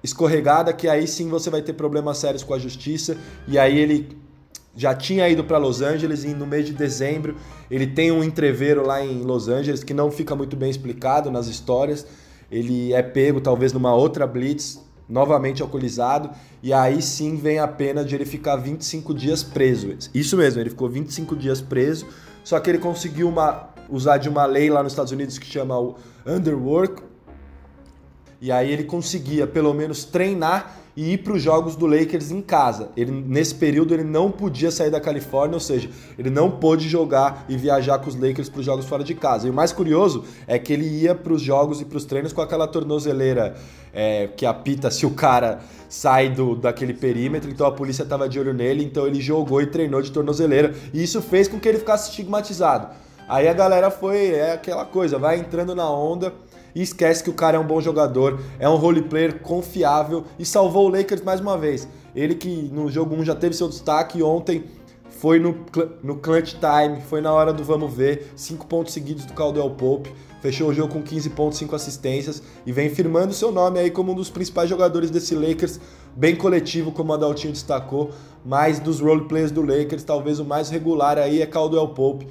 escorregada 0.03 0.73
que 0.73 0.87
aí 0.87 1.07
sim 1.07 1.29
você 1.29 1.51
vai 1.51 1.61
ter 1.61 1.73
problemas 1.73 2.17
sérios 2.17 2.41
com 2.41 2.55
a 2.55 2.59
justiça 2.59 3.15
e 3.47 3.59
aí 3.59 3.77
ele 3.77 4.20
já 4.75 4.95
tinha 4.95 5.27
ido 5.27 5.43
para 5.43 5.57
Los 5.57 5.81
Angeles 5.81 6.23
e 6.23 6.33
no 6.33 6.45
mês 6.47 6.65
de 6.65 6.73
dezembro 6.73 7.35
ele 7.69 7.87
tem 7.87 8.11
um 8.11 8.23
entreveiro 8.23 8.85
lá 8.85 9.03
em 9.03 9.21
Los 9.21 9.47
Angeles 9.47 9.83
que 9.83 9.93
não 9.93 10.09
fica 10.09 10.35
muito 10.35 10.55
bem 10.55 10.69
explicado 10.69 11.29
nas 11.29 11.47
histórias. 11.47 12.05
Ele 12.49 12.93
é 12.93 13.01
pego 13.01 13.39
talvez 13.39 13.71
numa 13.73 13.93
outra 13.93 14.27
blitz, 14.27 14.79
novamente 15.07 15.61
alcoolizado, 15.61 16.29
e 16.63 16.71
aí 16.71 17.01
sim 17.01 17.35
vem 17.35 17.59
a 17.59 17.67
pena 17.67 18.03
de 18.03 18.15
ele 18.15 18.25
ficar 18.25 18.55
25 18.55 19.13
dias 19.13 19.43
preso. 19.43 19.93
Isso 20.13 20.37
mesmo, 20.37 20.61
ele 20.61 20.69
ficou 20.69 20.89
25 20.89 21.35
dias 21.35 21.59
preso, 21.59 22.07
só 22.43 22.59
que 22.59 22.69
ele 22.69 22.77
conseguiu 22.77 23.27
uma, 23.27 23.69
usar 23.89 24.17
de 24.17 24.29
uma 24.29 24.45
lei 24.45 24.69
lá 24.69 24.81
nos 24.81 24.93
Estados 24.93 25.11
Unidos 25.11 25.37
que 25.37 25.45
chama 25.45 25.77
o 25.77 25.95
underwork, 26.25 27.03
e 28.39 28.51
aí 28.51 28.71
ele 28.71 28.85
conseguia 28.85 29.45
pelo 29.45 29.73
menos 29.73 30.05
treinar 30.05 30.77
e 30.95 31.13
ir 31.13 31.17
para 31.19 31.33
os 31.33 31.41
jogos 31.41 31.75
do 31.75 31.85
Lakers 31.85 32.31
em 32.31 32.41
casa. 32.41 32.89
Ele, 32.95 33.11
nesse 33.11 33.55
período 33.55 33.93
ele 33.93 34.03
não 34.03 34.31
podia 34.31 34.71
sair 34.71 34.89
da 34.89 34.99
Califórnia, 34.99 35.55
ou 35.55 35.59
seja, 35.59 35.89
ele 36.17 36.29
não 36.29 36.51
pôde 36.51 36.87
jogar 36.87 37.45
e 37.47 37.55
viajar 37.55 37.99
com 37.99 38.09
os 38.09 38.15
Lakers 38.15 38.49
para 38.49 38.59
os 38.59 38.65
jogos 38.65 38.85
fora 38.85 39.03
de 39.03 39.15
casa. 39.15 39.47
E 39.47 39.49
o 39.49 39.53
mais 39.53 39.71
curioso 39.71 40.25
é 40.47 40.59
que 40.59 40.73
ele 40.73 40.85
ia 40.85 41.15
para 41.15 41.33
os 41.33 41.41
jogos 41.41 41.81
e 41.81 41.85
para 41.85 41.97
os 41.97 42.05
treinos 42.05 42.33
com 42.33 42.41
aquela 42.41 42.67
tornozeleira 42.67 43.55
é, 43.93 44.27
que 44.27 44.45
apita 44.45 44.89
se 44.91 45.05
o 45.05 45.11
cara 45.11 45.59
sai 45.89 46.29
do, 46.29 46.55
daquele 46.55 46.93
perímetro, 46.93 47.49
então 47.49 47.67
a 47.67 47.71
polícia 47.71 48.03
estava 48.03 48.27
de 48.27 48.39
olho 48.39 48.53
nele, 48.53 48.83
então 48.83 49.05
ele 49.05 49.19
jogou 49.19 49.61
e 49.61 49.65
treinou 49.65 50.01
de 50.01 50.11
tornozeleira. 50.11 50.73
E 50.93 51.03
isso 51.03 51.21
fez 51.21 51.47
com 51.47 51.59
que 51.59 51.67
ele 51.67 51.79
ficasse 51.79 52.09
estigmatizado. 52.09 52.87
Aí 53.27 53.47
a 53.47 53.53
galera 53.53 53.89
foi, 53.89 54.31
é 54.31 54.53
aquela 54.53 54.85
coisa, 54.85 55.17
vai 55.17 55.39
entrando 55.39 55.73
na 55.73 55.89
onda 55.89 56.33
e 56.73 56.81
esquece 56.81 57.23
que 57.23 57.29
o 57.29 57.33
cara 57.33 57.57
é 57.57 57.59
um 57.59 57.65
bom 57.65 57.81
jogador, 57.81 58.39
é 58.59 58.67
um 58.67 58.75
role 58.75 59.03
player 59.03 59.39
confiável 59.39 60.23
e 60.37 60.45
salvou 60.45 60.87
o 60.87 60.89
Lakers 60.89 61.21
mais 61.21 61.39
uma 61.39 61.57
vez. 61.57 61.87
Ele 62.15 62.35
que 62.35 62.69
no 62.73 62.89
jogo 62.89 63.15
1 63.15 63.25
já 63.25 63.35
teve 63.35 63.55
seu 63.55 63.67
destaque 63.67 64.21
ontem 64.21 64.63
foi 65.09 65.39
no, 65.39 65.55
no 66.01 66.15
clutch 66.15 66.55
time, 66.55 67.01
foi 67.01 67.21
na 67.21 67.31
hora 67.31 67.53
do 67.53 67.63
vamos 67.63 67.93
ver, 67.93 68.31
cinco 68.35 68.65
pontos 68.65 68.93
seguidos 68.93 69.25
do 69.25 69.33
Caldwell 69.33 69.69
Pope, 69.69 70.11
fechou 70.41 70.69
o 70.69 70.73
jogo 70.73 70.93
com 70.93 71.03
15 71.03 71.29
pontos, 71.29 71.59
5 71.59 71.75
assistências 71.75 72.41
e 72.65 72.71
vem 72.71 72.89
firmando 72.89 73.31
seu 73.31 73.51
nome 73.51 73.79
aí 73.79 73.91
como 73.91 74.13
um 74.13 74.15
dos 74.15 74.29
principais 74.29 74.67
jogadores 74.69 75.11
desse 75.11 75.35
Lakers, 75.35 75.79
bem 76.15 76.35
coletivo, 76.35 76.91
como 76.91 77.13
a 77.13 77.17
Daltinho 77.17 77.53
destacou, 77.53 78.09
mas 78.43 78.79
dos 78.79 78.99
role 78.99 79.27
players 79.27 79.51
do 79.51 79.61
Lakers, 79.61 80.03
talvez 80.03 80.39
o 80.39 80.45
mais 80.45 80.69
regular 80.69 81.19
aí 81.19 81.41
é 81.41 81.45
Caldwell 81.45 81.89
Pope 81.89 82.27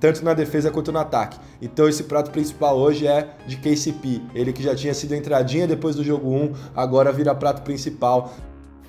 tanto 0.00 0.24
na 0.24 0.34
defesa 0.34 0.70
quanto 0.70 0.90
no 0.90 0.98
ataque. 0.98 1.38
Então 1.60 1.88
esse 1.88 2.04
prato 2.04 2.30
principal 2.30 2.76
hoje 2.78 3.06
é 3.06 3.28
de 3.46 3.56
KCP, 3.58 4.22
ele 4.34 4.52
que 4.52 4.62
já 4.62 4.74
tinha 4.74 4.94
sido 4.94 5.14
entradinha 5.14 5.66
depois 5.66 5.94
do 5.94 6.02
jogo 6.02 6.30
1, 6.30 6.52
agora 6.74 7.12
vira 7.12 7.34
prato 7.34 7.62
principal. 7.62 8.32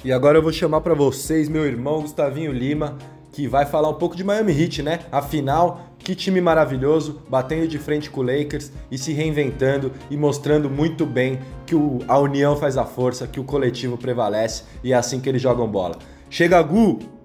E 0.04 0.12
agora 0.12 0.38
eu 0.38 0.42
vou 0.42 0.52
chamar 0.52 0.82
para 0.82 0.96
vocês 0.96 1.48
meu 1.48 1.66
irmão 1.66 2.02
Gustavinho 2.02 2.52
Lima, 2.52 2.98
que 3.32 3.48
vai 3.48 3.66
falar 3.66 3.90
um 3.90 3.94
pouco 3.94 4.16
de 4.16 4.24
Miami 4.24 4.52
Heat, 4.52 4.82
né? 4.82 5.00
Afinal, 5.12 5.92
que 6.00 6.16
time 6.16 6.42
maravilhoso, 6.42 7.22
batendo 7.30 7.68
de 7.68 7.78
frente 7.78 8.10
com 8.10 8.22
o 8.22 8.24
Lakers 8.24 8.72
e 8.90 8.98
se 8.98 9.14
reinventando 9.14 9.92
e 10.10 10.18
mostrando 10.18 10.70
muito 10.70 11.06
bem 11.06 11.40
que 11.66 11.76
o, 11.76 12.00
a 12.08 12.18
união 12.18 12.56
faz 12.56 12.78
a 12.78 12.86
força, 12.86 13.28
que 13.28 13.40
o 13.40 13.44
coletivo 13.44 13.98
prevalece 13.98 14.64
e 14.84 14.92
é 14.92 14.96
assim 14.96 15.20
que 15.20 15.30
eles 15.30 15.42
jogam 15.42 15.68
bola. 15.68 15.98
Chega, 16.30 16.62
Gu! 16.62 17.21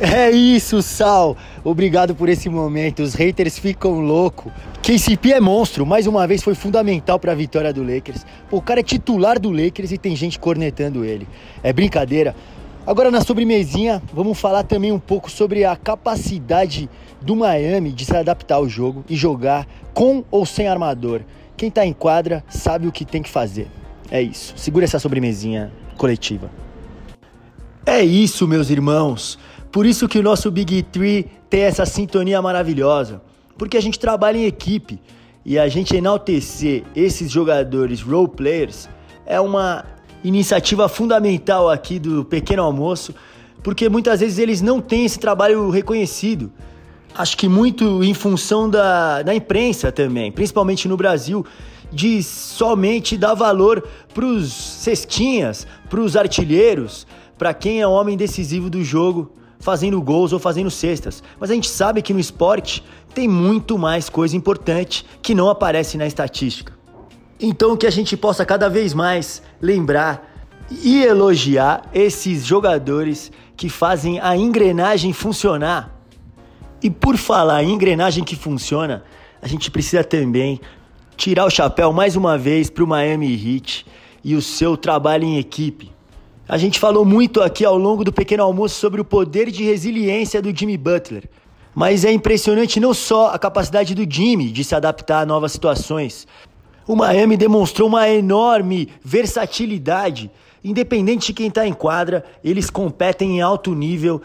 É 0.00 0.30
isso, 0.30 0.80
Sal. 0.80 1.36
Obrigado 1.64 2.14
por 2.14 2.28
esse 2.28 2.48
momento. 2.48 3.02
Os 3.02 3.14
haters 3.14 3.58
ficam 3.58 3.98
loucos. 3.98 4.52
KCP 4.80 5.32
é 5.32 5.40
monstro. 5.40 5.84
Mais 5.84 6.06
uma 6.06 6.24
vez 6.24 6.40
foi 6.40 6.54
fundamental 6.54 7.18
para 7.18 7.32
a 7.32 7.34
vitória 7.34 7.72
do 7.72 7.82
Lakers. 7.82 8.24
O 8.48 8.62
cara 8.62 8.78
é 8.78 8.82
titular 8.82 9.40
do 9.40 9.50
Lakers 9.50 9.90
e 9.90 9.98
tem 9.98 10.14
gente 10.14 10.38
cornetando 10.38 11.04
ele. 11.04 11.26
É 11.64 11.72
brincadeira. 11.72 12.36
Agora 12.86 13.10
na 13.10 13.20
sobremesinha, 13.22 14.00
vamos 14.14 14.38
falar 14.38 14.62
também 14.62 14.92
um 14.92 15.00
pouco 15.00 15.28
sobre 15.28 15.64
a 15.64 15.74
capacidade 15.74 16.88
do 17.20 17.34
Miami 17.34 17.90
de 17.90 18.04
se 18.04 18.16
adaptar 18.16 18.54
ao 18.54 18.68
jogo 18.68 19.04
e 19.08 19.16
jogar 19.16 19.66
com 19.92 20.24
ou 20.30 20.46
sem 20.46 20.68
armador. 20.68 21.22
Quem 21.56 21.72
tá 21.72 21.84
em 21.84 21.92
quadra 21.92 22.44
sabe 22.48 22.86
o 22.86 22.92
que 22.92 23.04
tem 23.04 23.20
que 23.20 23.28
fazer. 23.28 23.66
É 24.12 24.22
isso. 24.22 24.54
Segura 24.56 24.84
essa 24.84 25.00
sobremesinha 25.00 25.72
coletiva. 25.96 26.48
É 27.84 28.02
isso, 28.04 28.46
meus 28.46 28.70
irmãos. 28.70 29.38
Por 29.70 29.84
isso 29.84 30.08
que 30.08 30.18
o 30.18 30.22
nosso 30.22 30.50
Big 30.50 30.82
Tree 30.84 31.26
tem 31.50 31.60
essa 31.60 31.84
sintonia 31.84 32.40
maravilhosa, 32.40 33.20
porque 33.56 33.76
a 33.76 33.82
gente 33.82 33.98
trabalha 33.98 34.38
em 34.38 34.46
equipe. 34.46 34.98
E 35.44 35.58
a 35.58 35.68
gente 35.68 35.96
enaltecer 35.96 36.84
esses 36.94 37.30
jogadores 37.30 38.02
role 38.02 38.28
players 38.28 38.88
é 39.24 39.40
uma 39.40 39.84
iniciativa 40.22 40.88
fundamental 40.88 41.70
aqui 41.70 41.98
do 41.98 42.24
Pequeno 42.24 42.62
Almoço, 42.62 43.14
porque 43.62 43.88
muitas 43.88 44.20
vezes 44.20 44.38
eles 44.38 44.60
não 44.60 44.80
têm 44.80 45.04
esse 45.04 45.18
trabalho 45.18 45.70
reconhecido. 45.70 46.52
Acho 47.14 47.36
que 47.36 47.48
muito 47.48 48.02
em 48.04 48.14
função 48.14 48.68
da, 48.68 49.22
da 49.22 49.34
imprensa 49.34 49.90
também, 49.90 50.30
principalmente 50.30 50.86
no 50.86 50.96
Brasil, 50.96 51.44
de 51.90 52.22
somente 52.22 53.16
dar 53.16 53.34
valor 53.34 53.82
para 54.12 54.24
os 54.24 54.52
cestinhas, 54.52 55.66
para 55.88 56.00
os 56.00 56.16
artilheiros, 56.16 57.06
para 57.36 57.54
quem 57.54 57.80
é 57.80 57.86
homem 57.86 58.16
decisivo 58.16 58.68
do 58.68 58.84
jogo 58.84 59.32
fazendo 59.60 60.00
gols 60.00 60.32
ou 60.32 60.38
fazendo 60.38 60.70
cestas. 60.70 61.22
Mas 61.38 61.50
a 61.50 61.54
gente 61.54 61.68
sabe 61.68 62.02
que 62.02 62.12
no 62.12 62.20
esporte 62.20 62.84
tem 63.14 63.26
muito 63.26 63.78
mais 63.78 64.08
coisa 64.08 64.36
importante 64.36 65.04
que 65.20 65.34
não 65.34 65.48
aparece 65.48 65.96
na 65.96 66.06
estatística. 66.06 66.72
Então 67.40 67.76
que 67.76 67.86
a 67.86 67.90
gente 67.90 68.16
possa 68.16 68.44
cada 68.44 68.68
vez 68.68 68.94
mais 68.94 69.42
lembrar 69.60 70.36
e 70.70 71.02
elogiar 71.02 71.82
esses 71.94 72.44
jogadores 72.44 73.32
que 73.56 73.68
fazem 73.68 74.20
a 74.20 74.36
engrenagem 74.36 75.12
funcionar. 75.12 75.94
E 76.82 76.90
por 76.90 77.16
falar 77.16 77.62
em 77.64 77.72
engrenagem 77.72 78.22
que 78.22 78.36
funciona, 78.36 79.02
a 79.42 79.48
gente 79.48 79.70
precisa 79.70 80.04
também 80.04 80.60
tirar 81.16 81.46
o 81.46 81.50
chapéu 81.50 81.92
mais 81.92 82.14
uma 82.14 82.38
vez 82.38 82.70
para 82.70 82.84
o 82.84 82.86
Miami 82.86 83.32
Heat 83.34 83.84
e 84.22 84.36
o 84.36 84.42
seu 84.42 84.76
trabalho 84.76 85.24
em 85.24 85.38
equipe. 85.38 85.92
A 86.48 86.56
gente 86.56 86.80
falou 86.80 87.04
muito 87.04 87.42
aqui 87.42 87.62
ao 87.62 87.76
longo 87.76 88.02
do 88.02 88.10
pequeno 88.10 88.42
almoço 88.42 88.76
sobre 88.76 89.02
o 89.02 89.04
poder 89.04 89.50
de 89.50 89.64
resiliência 89.64 90.40
do 90.40 90.56
Jimmy 90.56 90.78
Butler. 90.78 91.28
Mas 91.74 92.06
é 92.06 92.10
impressionante 92.10 92.80
não 92.80 92.94
só 92.94 93.34
a 93.34 93.38
capacidade 93.38 93.94
do 93.94 94.10
Jimmy 94.10 94.50
de 94.50 94.64
se 94.64 94.74
adaptar 94.74 95.20
a 95.20 95.26
novas 95.26 95.52
situações. 95.52 96.26
O 96.86 96.96
Miami 96.96 97.36
demonstrou 97.36 97.86
uma 97.86 98.08
enorme 98.08 98.88
versatilidade. 99.04 100.30
Independente 100.64 101.26
de 101.26 101.32
quem 101.34 101.48
está 101.48 101.66
em 101.66 101.74
quadra, 101.74 102.24
eles 102.42 102.70
competem 102.70 103.36
em 103.36 103.40
alto 103.42 103.74
nível. 103.74 104.22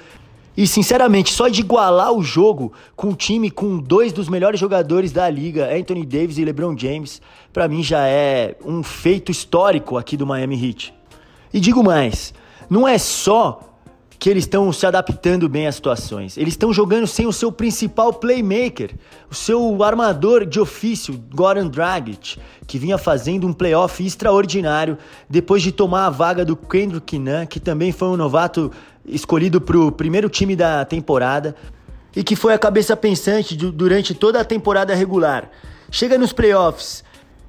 E 0.55 0.65
sinceramente, 0.65 1.33
só 1.33 1.49
de 1.49 1.59
igualar 1.59 2.13
o 2.13 2.23
jogo 2.23 2.71
com 2.95 3.09
um 3.09 3.15
time 3.15 3.51
com 3.51 3.77
dois 3.77 4.13
dos 4.13 4.29
melhores 4.29 4.61
jogadores 4.61 5.11
da 5.11 5.29
liga, 5.29 5.75
Anthony 5.75 6.05
Davis 6.05 6.37
e 6.37 6.45
LeBron 6.45 6.77
James, 6.77 7.21
para 7.51 7.67
mim 7.67 7.83
já 7.83 8.07
é 8.07 8.55
um 8.63 8.81
feito 8.81 9.29
histórico 9.29 9.97
aqui 9.97 10.15
do 10.15 10.25
Miami 10.25 10.55
Heat. 10.55 11.02
E 11.53 11.59
digo 11.59 11.83
mais, 11.83 12.33
não 12.69 12.87
é 12.87 12.97
só 12.97 13.73
que 14.23 14.29
eles 14.29 14.45
estão 14.45 14.71
se 14.71 14.85
adaptando 14.85 15.49
bem 15.49 15.67
às 15.67 15.75
situações. 15.75 16.37
Eles 16.37 16.53
estão 16.53 16.71
jogando 16.71 17.05
sem 17.05 17.27
o 17.27 17.33
seu 17.33 17.51
principal 17.51 18.13
playmaker, 18.13 18.91
o 19.29 19.35
seu 19.35 19.83
armador 19.83 20.45
de 20.45 20.61
ofício, 20.61 21.21
Goran 21.35 21.67
Dragic, 21.67 22.39
que 22.65 22.79
vinha 22.79 22.97
fazendo 22.97 23.45
um 23.45 23.51
playoff 23.51 24.03
extraordinário 24.03 24.97
depois 25.29 25.61
de 25.61 25.73
tomar 25.73 26.05
a 26.05 26.09
vaga 26.09 26.45
do 26.45 26.55
Kendrick 26.55 27.19
Nunn, 27.19 27.45
que 27.45 27.59
também 27.59 27.91
foi 27.91 28.07
um 28.07 28.15
novato 28.15 28.71
escolhido 29.05 29.59
para 29.59 29.77
o 29.77 29.91
primeiro 29.91 30.29
time 30.29 30.55
da 30.55 30.85
temporada 30.85 31.53
e 32.15 32.23
que 32.23 32.35
foi 32.35 32.53
a 32.53 32.57
cabeça 32.57 32.95
pensante 32.95 33.57
durante 33.57 34.13
toda 34.13 34.39
a 34.39 34.45
temporada 34.45 34.95
regular. 34.95 35.51
Chega 35.91 36.17
nos 36.17 36.31
playoffs 36.31 37.03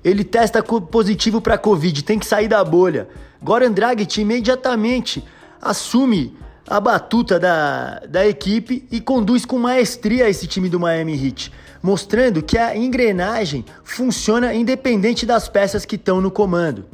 ele 0.05 0.23
testa 0.23 0.63
positivo 0.63 1.41
para 1.41 1.57
Covid, 1.57 2.05
tem 2.05 2.19
que 2.19 2.27
sair 2.27 2.47
da 2.47 2.63
bolha. 2.63 3.09
Goran 3.43 3.73
Dragic 3.73 4.21
imediatamente 4.21 5.25
assume 5.61 6.37
a 6.69 6.79
batuta 6.79 7.39
da, 7.39 8.01
da 8.09 8.27
equipe 8.27 8.87
e 8.91 9.01
conduz 9.01 9.45
com 9.45 9.59
maestria 9.59 10.29
esse 10.29 10.47
time 10.47 10.69
do 10.69 10.79
Miami 10.79 11.13
Heat, 11.13 11.53
mostrando 11.83 12.43
que 12.43 12.59
a 12.59 12.77
engrenagem 12.77 13.65
funciona 13.83 14.55
independente 14.55 15.27
das 15.27 15.49
peças 15.49 15.85
que 15.85 15.97
estão 15.97 16.21
no 16.21 16.31
comando. 16.31 16.85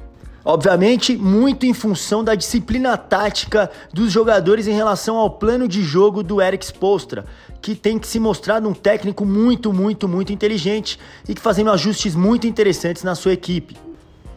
Obviamente, 0.44 1.16
muito 1.16 1.66
em 1.66 1.74
função 1.74 2.24
da 2.24 2.34
disciplina 2.34 2.96
tática 2.96 3.70
dos 3.92 4.10
jogadores 4.10 4.66
em 4.66 4.72
relação 4.72 5.16
ao 5.16 5.30
plano 5.30 5.68
de 5.68 5.82
jogo 5.82 6.22
do 6.22 6.40
Eric 6.40 6.64
Spolstra, 6.64 7.26
que 7.60 7.74
tem 7.74 7.98
que 7.98 8.06
se 8.06 8.18
mostrar 8.18 8.64
um 8.66 8.72
técnico 8.72 9.26
muito, 9.26 9.72
muito, 9.72 10.08
muito 10.08 10.32
inteligente 10.32 10.98
e 11.28 11.34
que 11.34 11.40
fazendo 11.40 11.70
ajustes 11.70 12.14
muito 12.14 12.46
interessantes 12.46 13.02
na 13.02 13.14
sua 13.14 13.34
equipe. 13.34 13.76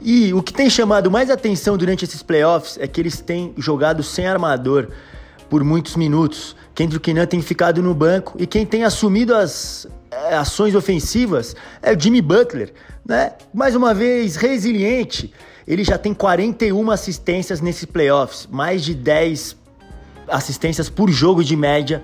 E 0.01 0.33
o 0.33 0.43
que 0.43 0.53
tem 0.53 0.69
chamado 0.69 1.09
mais 1.09 1.29
atenção 1.29 1.77
durante 1.77 2.03
esses 2.03 2.21
playoffs 2.21 2.77
é 2.77 2.85
que 2.85 2.99
eles 2.99 3.21
têm 3.21 3.53
jogado 3.57 4.03
sem 4.03 4.27
armador 4.27 4.89
por 5.49 5.63
muitos 5.63 5.95
minutos. 5.95 6.57
Kendrick 6.75 7.13
Nunn 7.13 7.25
tem 7.25 7.41
ficado 7.41 7.81
no 7.81 7.93
banco 7.93 8.35
e 8.37 8.45
quem 8.45 8.65
tem 8.65 8.83
assumido 8.83 9.33
as 9.33 9.87
é, 10.11 10.35
ações 10.35 10.75
ofensivas 10.75 11.55
é 11.81 11.93
o 11.93 11.99
Jimmy 11.99 12.21
Butler, 12.21 12.73
né? 13.05 13.33
Mais 13.53 13.75
uma 13.75 13.93
vez 13.93 14.35
resiliente. 14.35 15.33
Ele 15.67 15.83
já 15.83 15.97
tem 15.97 16.13
41 16.13 16.91
assistências 16.91 17.61
nesses 17.61 17.85
playoffs, 17.85 18.47
mais 18.51 18.83
de 18.83 18.93
10 18.93 19.55
assistências 20.27 20.89
por 20.89 21.09
jogo 21.09 21.43
de 21.43 21.55
média. 21.55 22.03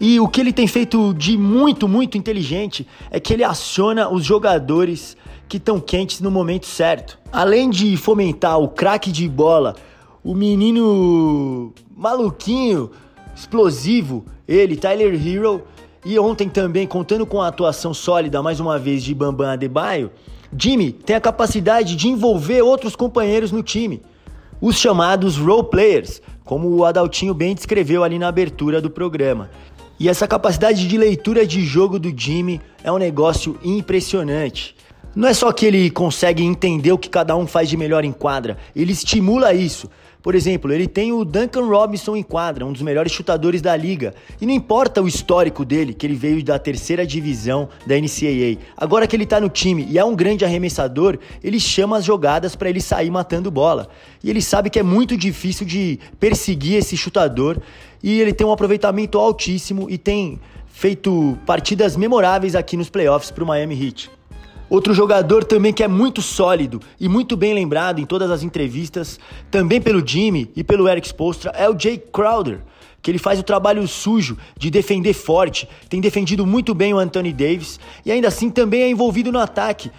E 0.00 0.20
o 0.20 0.28
que 0.28 0.40
ele 0.40 0.52
tem 0.52 0.66
feito 0.66 1.12
de 1.14 1.36
muito, 1.36 1.88
muito 1.88 2.16
inteligente 2.16 2.86
é 3.10 3.18
que 3.18 3.32
ele 3.32 3.44
aciona 3.44 4.08
os 4.08 4.24
jogadores 4.24 5.16
que 5.48 5.56
estão 5.56 5.80
quentes 5.80 6.20
no 6.20 6.30
momento 6.30 6.66
certo. 6.66 7.18
Além 7.32 7.70
de 7.70 7.96
fomentar 7.96 8.58
o 8.58 8.68
craque 8.68 9.10
de 9.10 9.28
bola, 9.28 9.74
o 10.22 10.34
menino 10.34 11.72
maluquinho, 11.96 12.90
explosivo, 13.34 14.24
ele, 14.46 14.76
Tyler 14.76 15.14
Hero, 15.14 15.62
e 16.04 16.18
ontem 16.18 16.48
também 16.48 16.86
contando 16.86 17.26
com 17.26 17.40
a 17.40 17.48
atuação 17.48 17.92
sólida 17.92 18.42
mais 18.42 18.60
uma 18.60 18.78
vez 18.78 19.02
de 19.02 19.14
Bambam 19.14 19.50
Adebayo, 19.50 20.10
Jimmy 20.56 20.92
tem 20.92 21.16
a 21.16 21.20
capacidade 21.20 21.96
de 21.96 22.08
envolver 22.08 22.62
outros 22.62 22.96
companheiros 22.96 23.52
no 23.52 23.62
time, 23.62 24.02
os 24.60 24.76
chamados 24.76 25.36
role 25.36 25.68
players, 25.68 26.22
como 26.44 26.68
o 26.68 26.84
Adaltinho 26.84 27.34
bem 27.34 27.54
descreveu 27.54 28.02
ali 28.02 28.18
na 28.18 28.28
abertura 28.28 28.80
do 28.80 28.90
programa. 28.90 29.50
E 30.00 30.08
essa 30.08 30.26
capacidade 30.26 30.86
de 30.88 30.96
leitura 30.96 31.46
de 31.46 31.60
jogo 31.62 31.98
do 31.98 32.12
Jimmy 32.16 32.60
é 32.82 32.90
um 32.90 32.98
negócio 32.98 33.58
impressionante. 33.62 34.74
Não 35.14 35.28
é 35.28 35.34
só 35.34 35.52
que 35.52 35.66
ele 35.66 35.90
consegue 35.90 36.44
entender 36.44 36.92
o 36.92 36.98
que 36.98 37.08
cada 37.08 37.36
um 37.36 37.46
faz 37.46 37.68
de 37.68 37.76
melhor 37.76 38.04
em 38.04 38.12
quadra, 38.12 38.56
ele 38.74 38.92
estimula 38.92 39.52
isso. 39.52 39.90
Por 40.22 40.34
exemplo, 40.34 40.72
ele 40.72 40.88
tem 40.88 41.12
o 41.12 41.24
Duncan 41.24 41.66
Robinson 41.66 42.16
em 42.16 42.22
quadra, 42.22 42.66
um 42.66 42.72
dos 42.72 42.82
melhores 42.82 43.12
chutadores 43.12 43.62
da 43.62 43.76
liga. 43.76 44.14
E 44.40 44.46
não 44.46 44.52
importa 44.52 45.00
o 45.00 45.06
histórico 45.06 45.64
dele, 45.64 45.94
que 45.94 46.04
ele 46.04 46.14
veio 46.14 46.42
da 46.42 46.58
terceira 46.58 47.06
divisão 47.06 47.68
da 47.86 47.94
NCAA. 47.96 48.58
Agora 48.76 49.06
que 49.06 49.14
ele 49.14 49.24
tá 49.24 49.40
no 49.40 49.48
time 49.48 49.86
e 49.88 49.96
é 49.96 50.04
um 50.04 50.16
grande 50.16 50.44
arremessador, 50.44 51.18
ele 51.42 51.60
chama 51.60 51.98
as 51.98 52.04
jogadas 52.04 52.56
para 52.56 52.68
ele 52.68 52.80
sair 52.80 53.10
matando 53.10 53.50
bola. 53.50 53.88
E 54.22 54.28
ele 54.28 54.42
sabe 54.42 54.70
que 54.70 54.78
é 54.78 54.82
muito 54.82 55.16
difícil 55.16 55.64
de 55.64 56.00
perseguir 56.18 56.74
esse 56.74 56.96
chutador. 56.96 57.58
E 58.02 58.20
ele 58.20 58.32
tem 58.32 58.46
um 58.46 58.52
aproveitamento 58.52 59.18
altíssimo 59.18 59.88
e 59.88 59.96
tem 59.96 60.40
feito 60.66 61.38
partidas 61.46 61.96
memoráveis 61.96 62.56
aqui 62.56 62.76
nos 62.76 62.90
playoffs 62.90 63.30
para 63.30 63.44
o 63.44 63.46
Miami 63.46 63.86
Heat. 63.86 64.17
Outro 64.70 64.92
jogador 64.92 65.44
também 65.44 65.72
que 65.72 65.82
é 65.82 65.88
muito 65.88 66.20
sólido 66.20 66.80
e 67.00 67.08
muito 67.08 67.36
bem 67.36 67.54
lembrado 67.54 68.00
em 68.00 68.04
todas 68.04 68.30
as 68.30 68.42
entrevistas, 68.42 69.18
também 69.50 69.80
pelo 69.80 70.06
Jimmy 70.06 70.50
e 70.54 70.62
pelo 70.62 70.88
Eric 70.88 71.06
Spolstra, 71.06 71.52
é 71.52 71.68
o 71.68 71.78
Jay 71.78 71.96
Crowder, 71.96 72.60
que 73.00 73.10
ele 73.10 73.18
faz 73.18 73.38
o 73.38 73.42
trabalho 73.42 73.86
sujo 73.88 74.36
de 74.58 74.70
defender 74.70 75.14
forte, 75.14 75.66
tem 75.88 76.00
defendido 76.00 76.46
muito 76.46 76.74
bem 76.74 76.92
o 76.92 76.98
Anthony 76.98 77.32
Davis 77.32 77.80
e 78.04 78.12
ainda 78.12 78.28
assim 78.28 78.50
também 78.50 78.82
é 78.82 78.90
envolvido 78.90 79.32
no 79.32 79.38
ataque, 79.38 79.90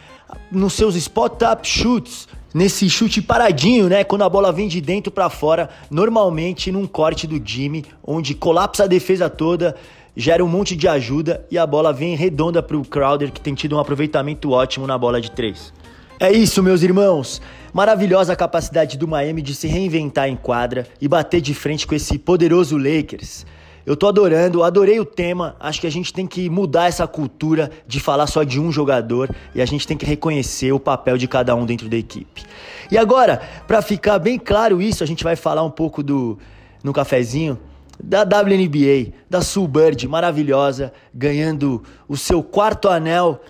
nos 0.51 0.73
seus 0.73 0.95
spot-up 0.95 1.67
shoots, 1.67 2.27
nesse 2.53 2.89
chute 2.89 3.21
paradinho, 3.21 3.87
né? 3.87 4.03
Quando 4.03 4.23
a 4.23 4.29
bola 4.29 4.51
vem 4.51 4.67
de 4.67 4.81
dentro 4.81 5.11
para 5.11 5.29
fora, 5.29 5.69
normalmente 5.89 6.71
num 6.71 6.85
corte 6.85 7.25
do 7.25 7.41
Jimmy, 7.43 7.85
onde 8.03 8.33
colapsa 8.35 8.83
a 8.83 8.87
defesa 8.87 9.29
toda 9.29 9.75
gera 10.19 10.43
um 10.43 10.49
monte 10.49 10.75
de 10.75 10.85
ajuda 10.85 11.45
e 11.49 11.57
a 11.57 11.65
bola 11.65 11.93
vem 11.93 12.13
redonda 12.13 12.61
para 12.61 12.75
o 12.75 12.83
Crowder, 12.83 13.31
que 13.31 13.39
tem 13.39 13.53
tido 13.53 13.77
um 13.77 13.79
aproveitamento 13.79 14.51
ótimo 14.51 14.85
na 14.85 14.97
bola 14.97 15.21
de 15.21 15.31
três. 15.31 15.71
É 16.19 16.29
isso, 16.29 16.61
meus 16.61 16.83
irmãos! 16.83 17.41
Maravilhosa 17.71 18.33
a 18.33 18.35
capacidade 18.35 18.97
do 18.97 19.07
Miami 19.07 19.41
de 19.41 19.55
se 19.55 19.65
reinventar 19.65 20.27
em 20.27 20.35
quadra 20.35 20.85
e 20.99 21.07
bater 21.07 21.39
de 21.39 21.53
frente 21.53 21.87
com 21.87 21.95
esse 21.95 22.19
poderoso 22.19 22.75
Lakers. 22.77 23.45
Eu 23.85 23.95
tô 23.95 24.09
adorando, 24.09 24.61
adorei 24.61 24.99
o 24.99 25.05
tema. 25.05 25.55
Acho 25.57 25.79
que 25.79 25.87
a 25.87 25.91
gente 25.91 26.11
tem 26.11 26.27
que 26.27 26.49
mudar 26.49 26.87
essa 26.87 27.07
cultura 27.07 27.71
de 27.87 28.01
falar 28.01 28.27
só 28.27 28.43
de 28.43 28.59
um 28.59 28.73
jogador 28.73 29.33
e 29.55 29.61
a 29.61 29.65
gente 29.65 29.87
tem 29.87 29.95
que 29.95 30.05
reconhecer 30.05 30.73
o 30.73 30.79
papel 30.81 31.17
de 31.17 31.29
cada 31.29 31.55
um 31.55 31.65
dentro 31.65 31.87
da 31.87 31.95
equipe. 31.95 32.43
E 32.91 32.97
agora, 32.97 33.41
para 33.65 33.81
ficar 33.81 34.19
bem 34.19 34.37
claro 34.37 34.81
isso, 34.81 35.01
a 35.01 35.07
gente 35.07 35.23
vai 35.23 35.37
falar 35.37 35.63
um 35.63 35.71
pouco 35.71 36.03
do 36.03 36.37
no 36.83 36.91
cafezinho 36.91 37.57
da 38.01 38.23
WNBA, 38.23 39.13
da 39.29 39.41
Sulbird, 39.41 40.07
maravilhosa, 40.07 40.93
ganhando 41.13 41.83
o 42.07 42.15
seu 42.15 42.41
quarto 42.41 42.87
anel 42.87 43.41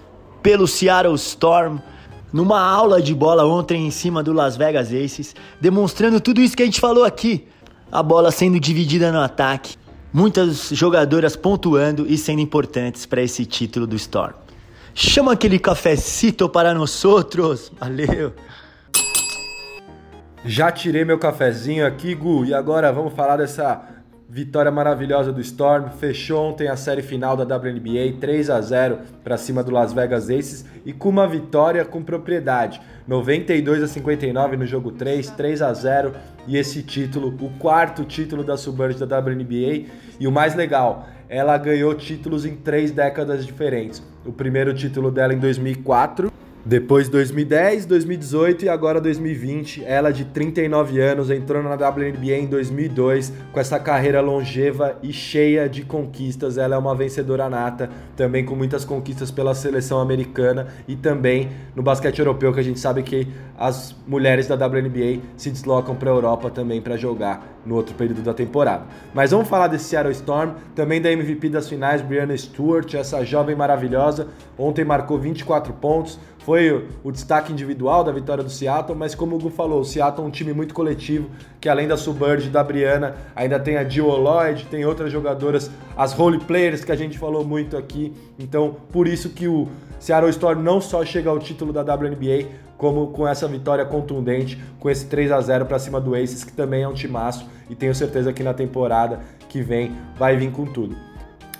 pelo 0.41 0.67
Seattle 0.67 1.15
Storm, 1.15 1.79
numa 2.33 2.59
aula 2.59 3.01
de 3.01 3.13
bola 3.13 3.45
ontem 3.45 3.85
em 3.85 3.91
cima 3.91 4.23
do 4.23 4.33
Las 4.33 4.57
Vegas 4.57 4.93
Aces, 4.93 5.35
demonstrando 5.61 6.19
tudo 6.19 6.41
isso 6.41 6.55
que 6.55 6.63
a 6.63 6.65
gente 6.65 6.79
falou 6.79 7.03
aqui. 7.03 7.47
A 7.91 8.03
bola 8.03 8.31
sendo 8.31 8.59
dividida 8.59 9.11
no 9.11 9.19
ataque, 9.19 9.75
muitas 10.13 10.69
jogadoras 10.69 11.35
pontuando 11.35 12.05
e 12.07 12.17
sendo 12.17 12.39
importantes 12.39 13.05
para 13.05 13.21
esse 13.21 13.45
título 13.45 13.87
do 13.87 13.95
Storm. 13.95 14.33
Chama 14.93 15.33
aquele 15.33 15.57
cafecito 15.57 16.47
para 16.49 16.73
nós 16.73 17.03
outros. 17.05 17.71
Valeu. 17.79 18.33
Já 20.45 20.71
tirei 20.71 21.03
meu 21.03 21.17
cafezinho 21.17 21.85
aqui, 21.85 22.15
Gu, 22.15 22.45
e 22.45 22.53
agora 22.53 22.91
vamos 22.93 23.13
falar 23.13 23.37
dessa 23.37 23.98
Vitória 24.31 24.71
maravilhosa 24.71 25.33
do 25.33 25.41
Storm, 25.41 25.89
fechou 25.89 26.51
ontem 26.51 26.67
a 26.67 26.75
série 26.75 27.01
final 27.01 27.35
da 27.35 27.43
WNBA 27.57 28.19
3 28.21 28.51
a 28.51 28.61
0 28.61 28.99
para 29.23 29.37
cima 29.37 29.63
do 29.63 29.71
Las 29.71 29.91
Vegas 29.91 30.29
Aces 30.29 30.63
e 30.85 30.93
com 30.93 31.09
uma 31.09 31.27
vitória 31.27 31.83
com 31.83 32.03
propriedade, 32.03 32.79
92 33.07 33.81
a 33.81 33.87
59 33.87 34.55
no 34.55 34.67
jogo 34.67 34.91
3, 34.91 35.31
3 35.31 35.63
a 35.63 35.73
0 35.73 36.13
e 36.47 36.57
esse 36.57 36.83
título, 36.83 37.35
o 37.43 37.49
quarto 37.57 38.05
título 38.05 38.43
da 38.43 38.55
Suburban 38.55 39.03
da 39.03 39.17
WNBA 39.17 39.87
e 40.19 40.27
o 40.27 40.31
mais 40.31 40.53
legal, 40.53 41.07
ela 41.27 41.57
ganhou 41.57 41.95
títulos 41.95 42.45
em 42.45 42.55
três 42.55 42.91
décadas 42.91 43.43
diferentes. 43.43 43.99
O 44.23 44.31
primeiro 44.31 44.75
título 44.75 45.09
dela 45.09 45.33
em 45.33 45.39
2004, 45.39 46.31
depois 46.69 47.09
2010, 47.09 47.87
2018 47.87 48.65
e 48.65 48.69
agora 48.69 49.01
2020, 49.01 49.83
ela 49.85 50.11
de 50.11 50.23
39 50.23 51.01
anos 51.01 51.31
entrou 51.31 51.63
na 51.63 51.73
WNBA 51.73 52.35
em 52.35 52.45
2002 52.45 53.33
com 53.51 53.59
essa 53.59 53.79
carreira 53.79 54.21
longeva 54.21 54.95
e 55.01 55.11
cheia 55.11 55.67
de 55.67 55.81
conquistas. 55.81 56.59
Ela 56.59 56.75
é 56.75 56.77
uma 56.77 56.93
vencedora 56.93 57.49
nata, 57.49 57.89
também 58.15 58.45
com 58.45 58.55
muitas 58.55 58.85
conquistas 58.85 59.31
pela 59.31 59.55
seleção 59.55 59.99
americana 59.99 60.67
e 60.87 60.95
também 60.95 61.49
no 61.75 61.81
basquete 61.81 62.19
europeu, 62.19 62.53
que 62.53 62.59
a 62.59 62.63
gente 62.63 62.79
sabe 62.79 63.01
que 63.01 63.27
as 63.57 63.95
mulheres 64.07 64.47
da 64.47 64.53
WNBA 64.53 65.23
se 65.35 65.49
deslocam 65.49 65.95
para 65.95 66.11
a 66.11 66.13
Europa 66.13 66.51
também 66.51 66.79
para 66.79 66.95
jogar 66.95 67.59
no 67.65 67.75
outro 67.75 67.95
período 67.95 68.21
da 68.21 68.33
temporada. 68.33 68.83
Mas 69.13 69.31
vamos 69.31 69.47
falar 69.47 69.67
desse 69.67 69.85
Seattle 69.85 70.13
Storm, 70.13 70.51
também 70.75 71.01
da 71.01 71.11
MVP 71.11 71.49
das 71.49 71.67
finais, 71.67 72.01
Brianna 72.01 72.37
Stewart, 72.37 72.93
essa 72.93 73.23
jovem 73.25 73.55
maravilhosa. 73.55 74.27
Ontem 74.57 74.85
marcou 74.85 75.17
24 75.17 75.73
pontos, 75.73 76.19
foi 76.49 76.87
o 77.03 77.11
destaque 77.11 77.53
individual 77.53 78.03
da 78.03 78.11
vitória 78.11 78.43
do 78.43 78.49
Seattle, 78.49 78.97
mas 78.97 79.13
como 79.13 79.35
o 79.35 79.39
Gu 79.39 79.51
falou, 79.51 79.81
o 79.81 79.85
Seattle 79.85 80.25
é 80.25 80.27
um 80.27 80.31
time 80.31 80.51
muito 80.51 80.73
coletivo, 80.73 81.29
que 81.61 81.69
além 81.69 81.87
da 81.87 81.95
Suburb 81.95 82.43
e 82.43 82.49
da 82.49 82.63
Brianna, 82.63 83.15
ainda 83.35 83.59
tem 83.59 83.77
a 83.77 83.87
Jill 83.87 84.07
Lloyd, 84.07 84.65
tem 84.65 84.83
outras 84.83 85.11
jogadoras, 85.11 85.69
as 85.95 86.11
role 86.11 86.39
players 86.39 86.83
que 86.83 86.91
a 86.91 86.95
gente 86.95 87.19
falou 87.19 87.45
muito 87.45 87.77
aqui. 87.77 88.15
Então, 88.39 88.77
por 88.91 89.07
isso 89.07 89.29
que 89.29 89.47
o 89.47 89.67
Seattle 89.99 90.31
Storm 90.31 90.63
não 90.63 90.81
só 90.81 91.05
chega 91.05 91.29
ao 91.29 91.37
título 91.37 91.71
da 91.71 91.81
WNBA, 91.81 92.47
como 92.79 93.09
com 93.09 93.27
essa 93.27 93.47
vitória 93.47 93.85
contundente, 93.85 94.59
com 94.79 94.89
esse 94.89 95.05
3 95.05 95.31
a 95.31 95.39
0 95.41 95.67
para 95.67 95.77
cima 95.77 96.01
do 96.01 96.15
Aces, 96.15 96.43
que 96.43 96.53
também 96.53 96.81
é 96.81 96.87
um 96.87 96.95
timaço 96.95 97.47
e 97.69 97.75
tenho 97.75 97.93
certeza 97.93 98.33
que 98.33 98.41
na 98.41 98.55
temporada 98.55 99.19
que 99.47 99.61
vem 99.61 99.91
vai 100.17 100.35
vir 100.35 100.51
com 100.51 100.65
tudo. 100.65 100.95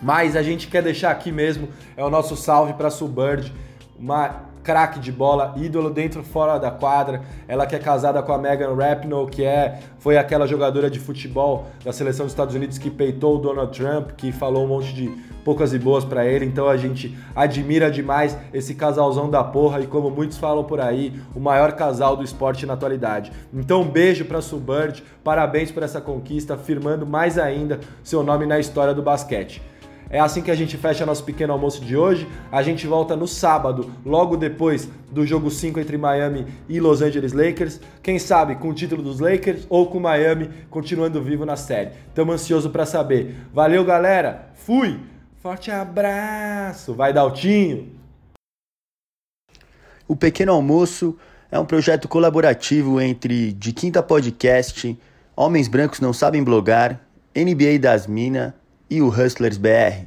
Mas 0.02 0.36
a 0.36 0.42
gente 0.42 0.68
quer 0.68 0.82
deixar 0.82 1.12
aqui 1.12 1.32
mesmo 1.32 1.68
é 1.96 2.04
o 2.04 2.10
nosso 2.10 2.36
salve 2.36 2.74
para 2.74 2.88
a 2.88 2.92
Suburb, 2.92 3.52
uma 4.00 4.49
craque 4.64 5.00
de 5.00 5.12
bola, 5.12 5.54
ídolo 5.58 5.90
dentro 5.90 6.24
fora 6.24 6.58
da 6.58 6.72
quadra. 6.72 7.22
Ela 7.48 7.66
que 7.66 7.76
é 7.76 7.80
casada 7.80 8.22
com 8.22 8.34
a 8.34 8.38
Megan 8.38 8.76
Rapinoe, 8.76 9.30
que 9.30 9.44
é 9.44 9.80
foi 10.00 10.18
aquela 10.18 10.48
jogadora 10.48 10.90
de 10.90 11.00
futebol 11.00 11.68
da 11.84 11.92
seleção 11.92 12.26
dos 12.26 12.34
Estados 12.34 12.56
Unidos 12.56 12.78
que 12.78 12.90
peitou 12.90 13.36
o 13.36 13.40
Donald 13.40 13.78
Trump, 13.78 14.12
que 14.12 14.32
falou 14.32 14.66
um 14.66 14.68
monte 14.68 14.94
de 14.94 15.30
poucas 15.44 15.74
e 15.74 15.80
boas 15.80 16.06
para 16.06 16.26
ele. 16.26 16.46
Então 16.46 16.68
a 16.68 16.78
gente 16.78 17.18
admira 17.36 17.90
demais 17.90 18.38
esse 18.54 18.76
casalzão 18.76 19.30
da 19.30 19.44
porra 19.44 19.82
e 19.82 19.88
como 19.88 20.10
muitos 20.10 20.38
falam 20.38 20.64
por 20.64 20.80
aí, 20.80 21.20
o 21.36 21.40
maior 21.40 21.74
casal 21.74 22.16
do 22.16 22.24
esporte 22.24 22.66
na 22.66 22.74
atualidade. 22.74 23.32
Então 23.54 23.82
um 23.82 23.90
beijo 23.90 24.26
para 24.26 24.42
Subird, 24.42 25.04
parabéns 25.24 25.72
por 25.72 25.84
essa 25.84 26.00
conquista, 26.00 26.58
firmando 26.58 27.06
mais 27.06 27.38
ainda 27.38 27.80
seu 28.04 28.24
nome 28.24 28.46
na 28.46 28.60
história 28.60 28.94
do 28.94 29.02
basquete. 29.02 29.62
É 30.12 30.20
assim 30.20 30.42
que 30.42 30.50
a 30.50 30.56
gente 30.56 30.76
fecha 30.76 31.06
nosso 31.06 31.24
pequeno 31.24 31.54
almoço 31.54 31.86
de 31.86 31.96
hoje. 31.96 32.28
A 32.52 32.64
gente 32.64 32.88
volta 32.88 33.16
no 33.16 33.28
sábado, 33.28 33.92
logo 34.04 34.36
depois 34.36 34.90
do 35.12 35.24
jogo 35.26 35.52
5 35.52 35.80
entre 35.80 35.98
Miami 35.98 36.48
e 36.68 36.80
Los 36.80 37.04
Angeles 37.04 37.32
Lakers. 37.32 37.80
Quem 38.02 38.18
sabe 38.18 38.56
com 38.56 38.70
o 38.70 38.74
título 38.74 39.04
dos 39.04 39.20
Lakers 39.20 39.68
ou 39.70 39.86
com 39.88 40.00
Miami 40.00 40.50
continuando 40.70 41.22
vivo 41.22 41.46
na 41.46 41.56
série. 41.56 41.92
Estamos 42.08 42.34
ansioso 42.34 42.72
para 42.72 42.88
saber. 42.88 43.36
Valeu, 43.54 43.86
galera. 43.86 44.50
Fui. 44.56 45.00
Forte 45.42 45.70
abraço. 45.70 46.96
Vai, 46.96 47.14
Daltinho. 47.14 47.96
O 50.08 50.16
Pequeno 50.16 50.54
Almoço 50.54 51.16
é 51.52 51.60
um 51.60 51.66
projeto 51.66 52.08
colaborativo 52.08 53.00
entre 53.00 53.54
De 53.54 53.72
Quinta 53.72 54.02
Podcast, 54.02 55.00
Homens 55.36 55.68
Brancos 55.68 56.00
Não 56.00 56.12
Sabem 56.12 56.44
Blogar, 56.44 57.00
NBA 57.36 57.78
das 57.80 58.08
Minas 58.08 58.59
e 58.90 59.02
o 59.02 59.08
Hustlers 59.08 59.58
BR, 59.58 60.06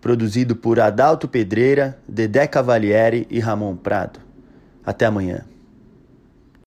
produzido 0.00 0.54
por 0.54 0.78
Adalto 0.78 1.26
Pedreira, 1.26 1.98
Dedé 2.06 2.46
Cavalieri 2.46 3.26
e 3.30 3.40
Ramon 3.40 3.76
Prado. 3.76 4.20
Até 4.84 5.06
amanhã. 5.06 5.53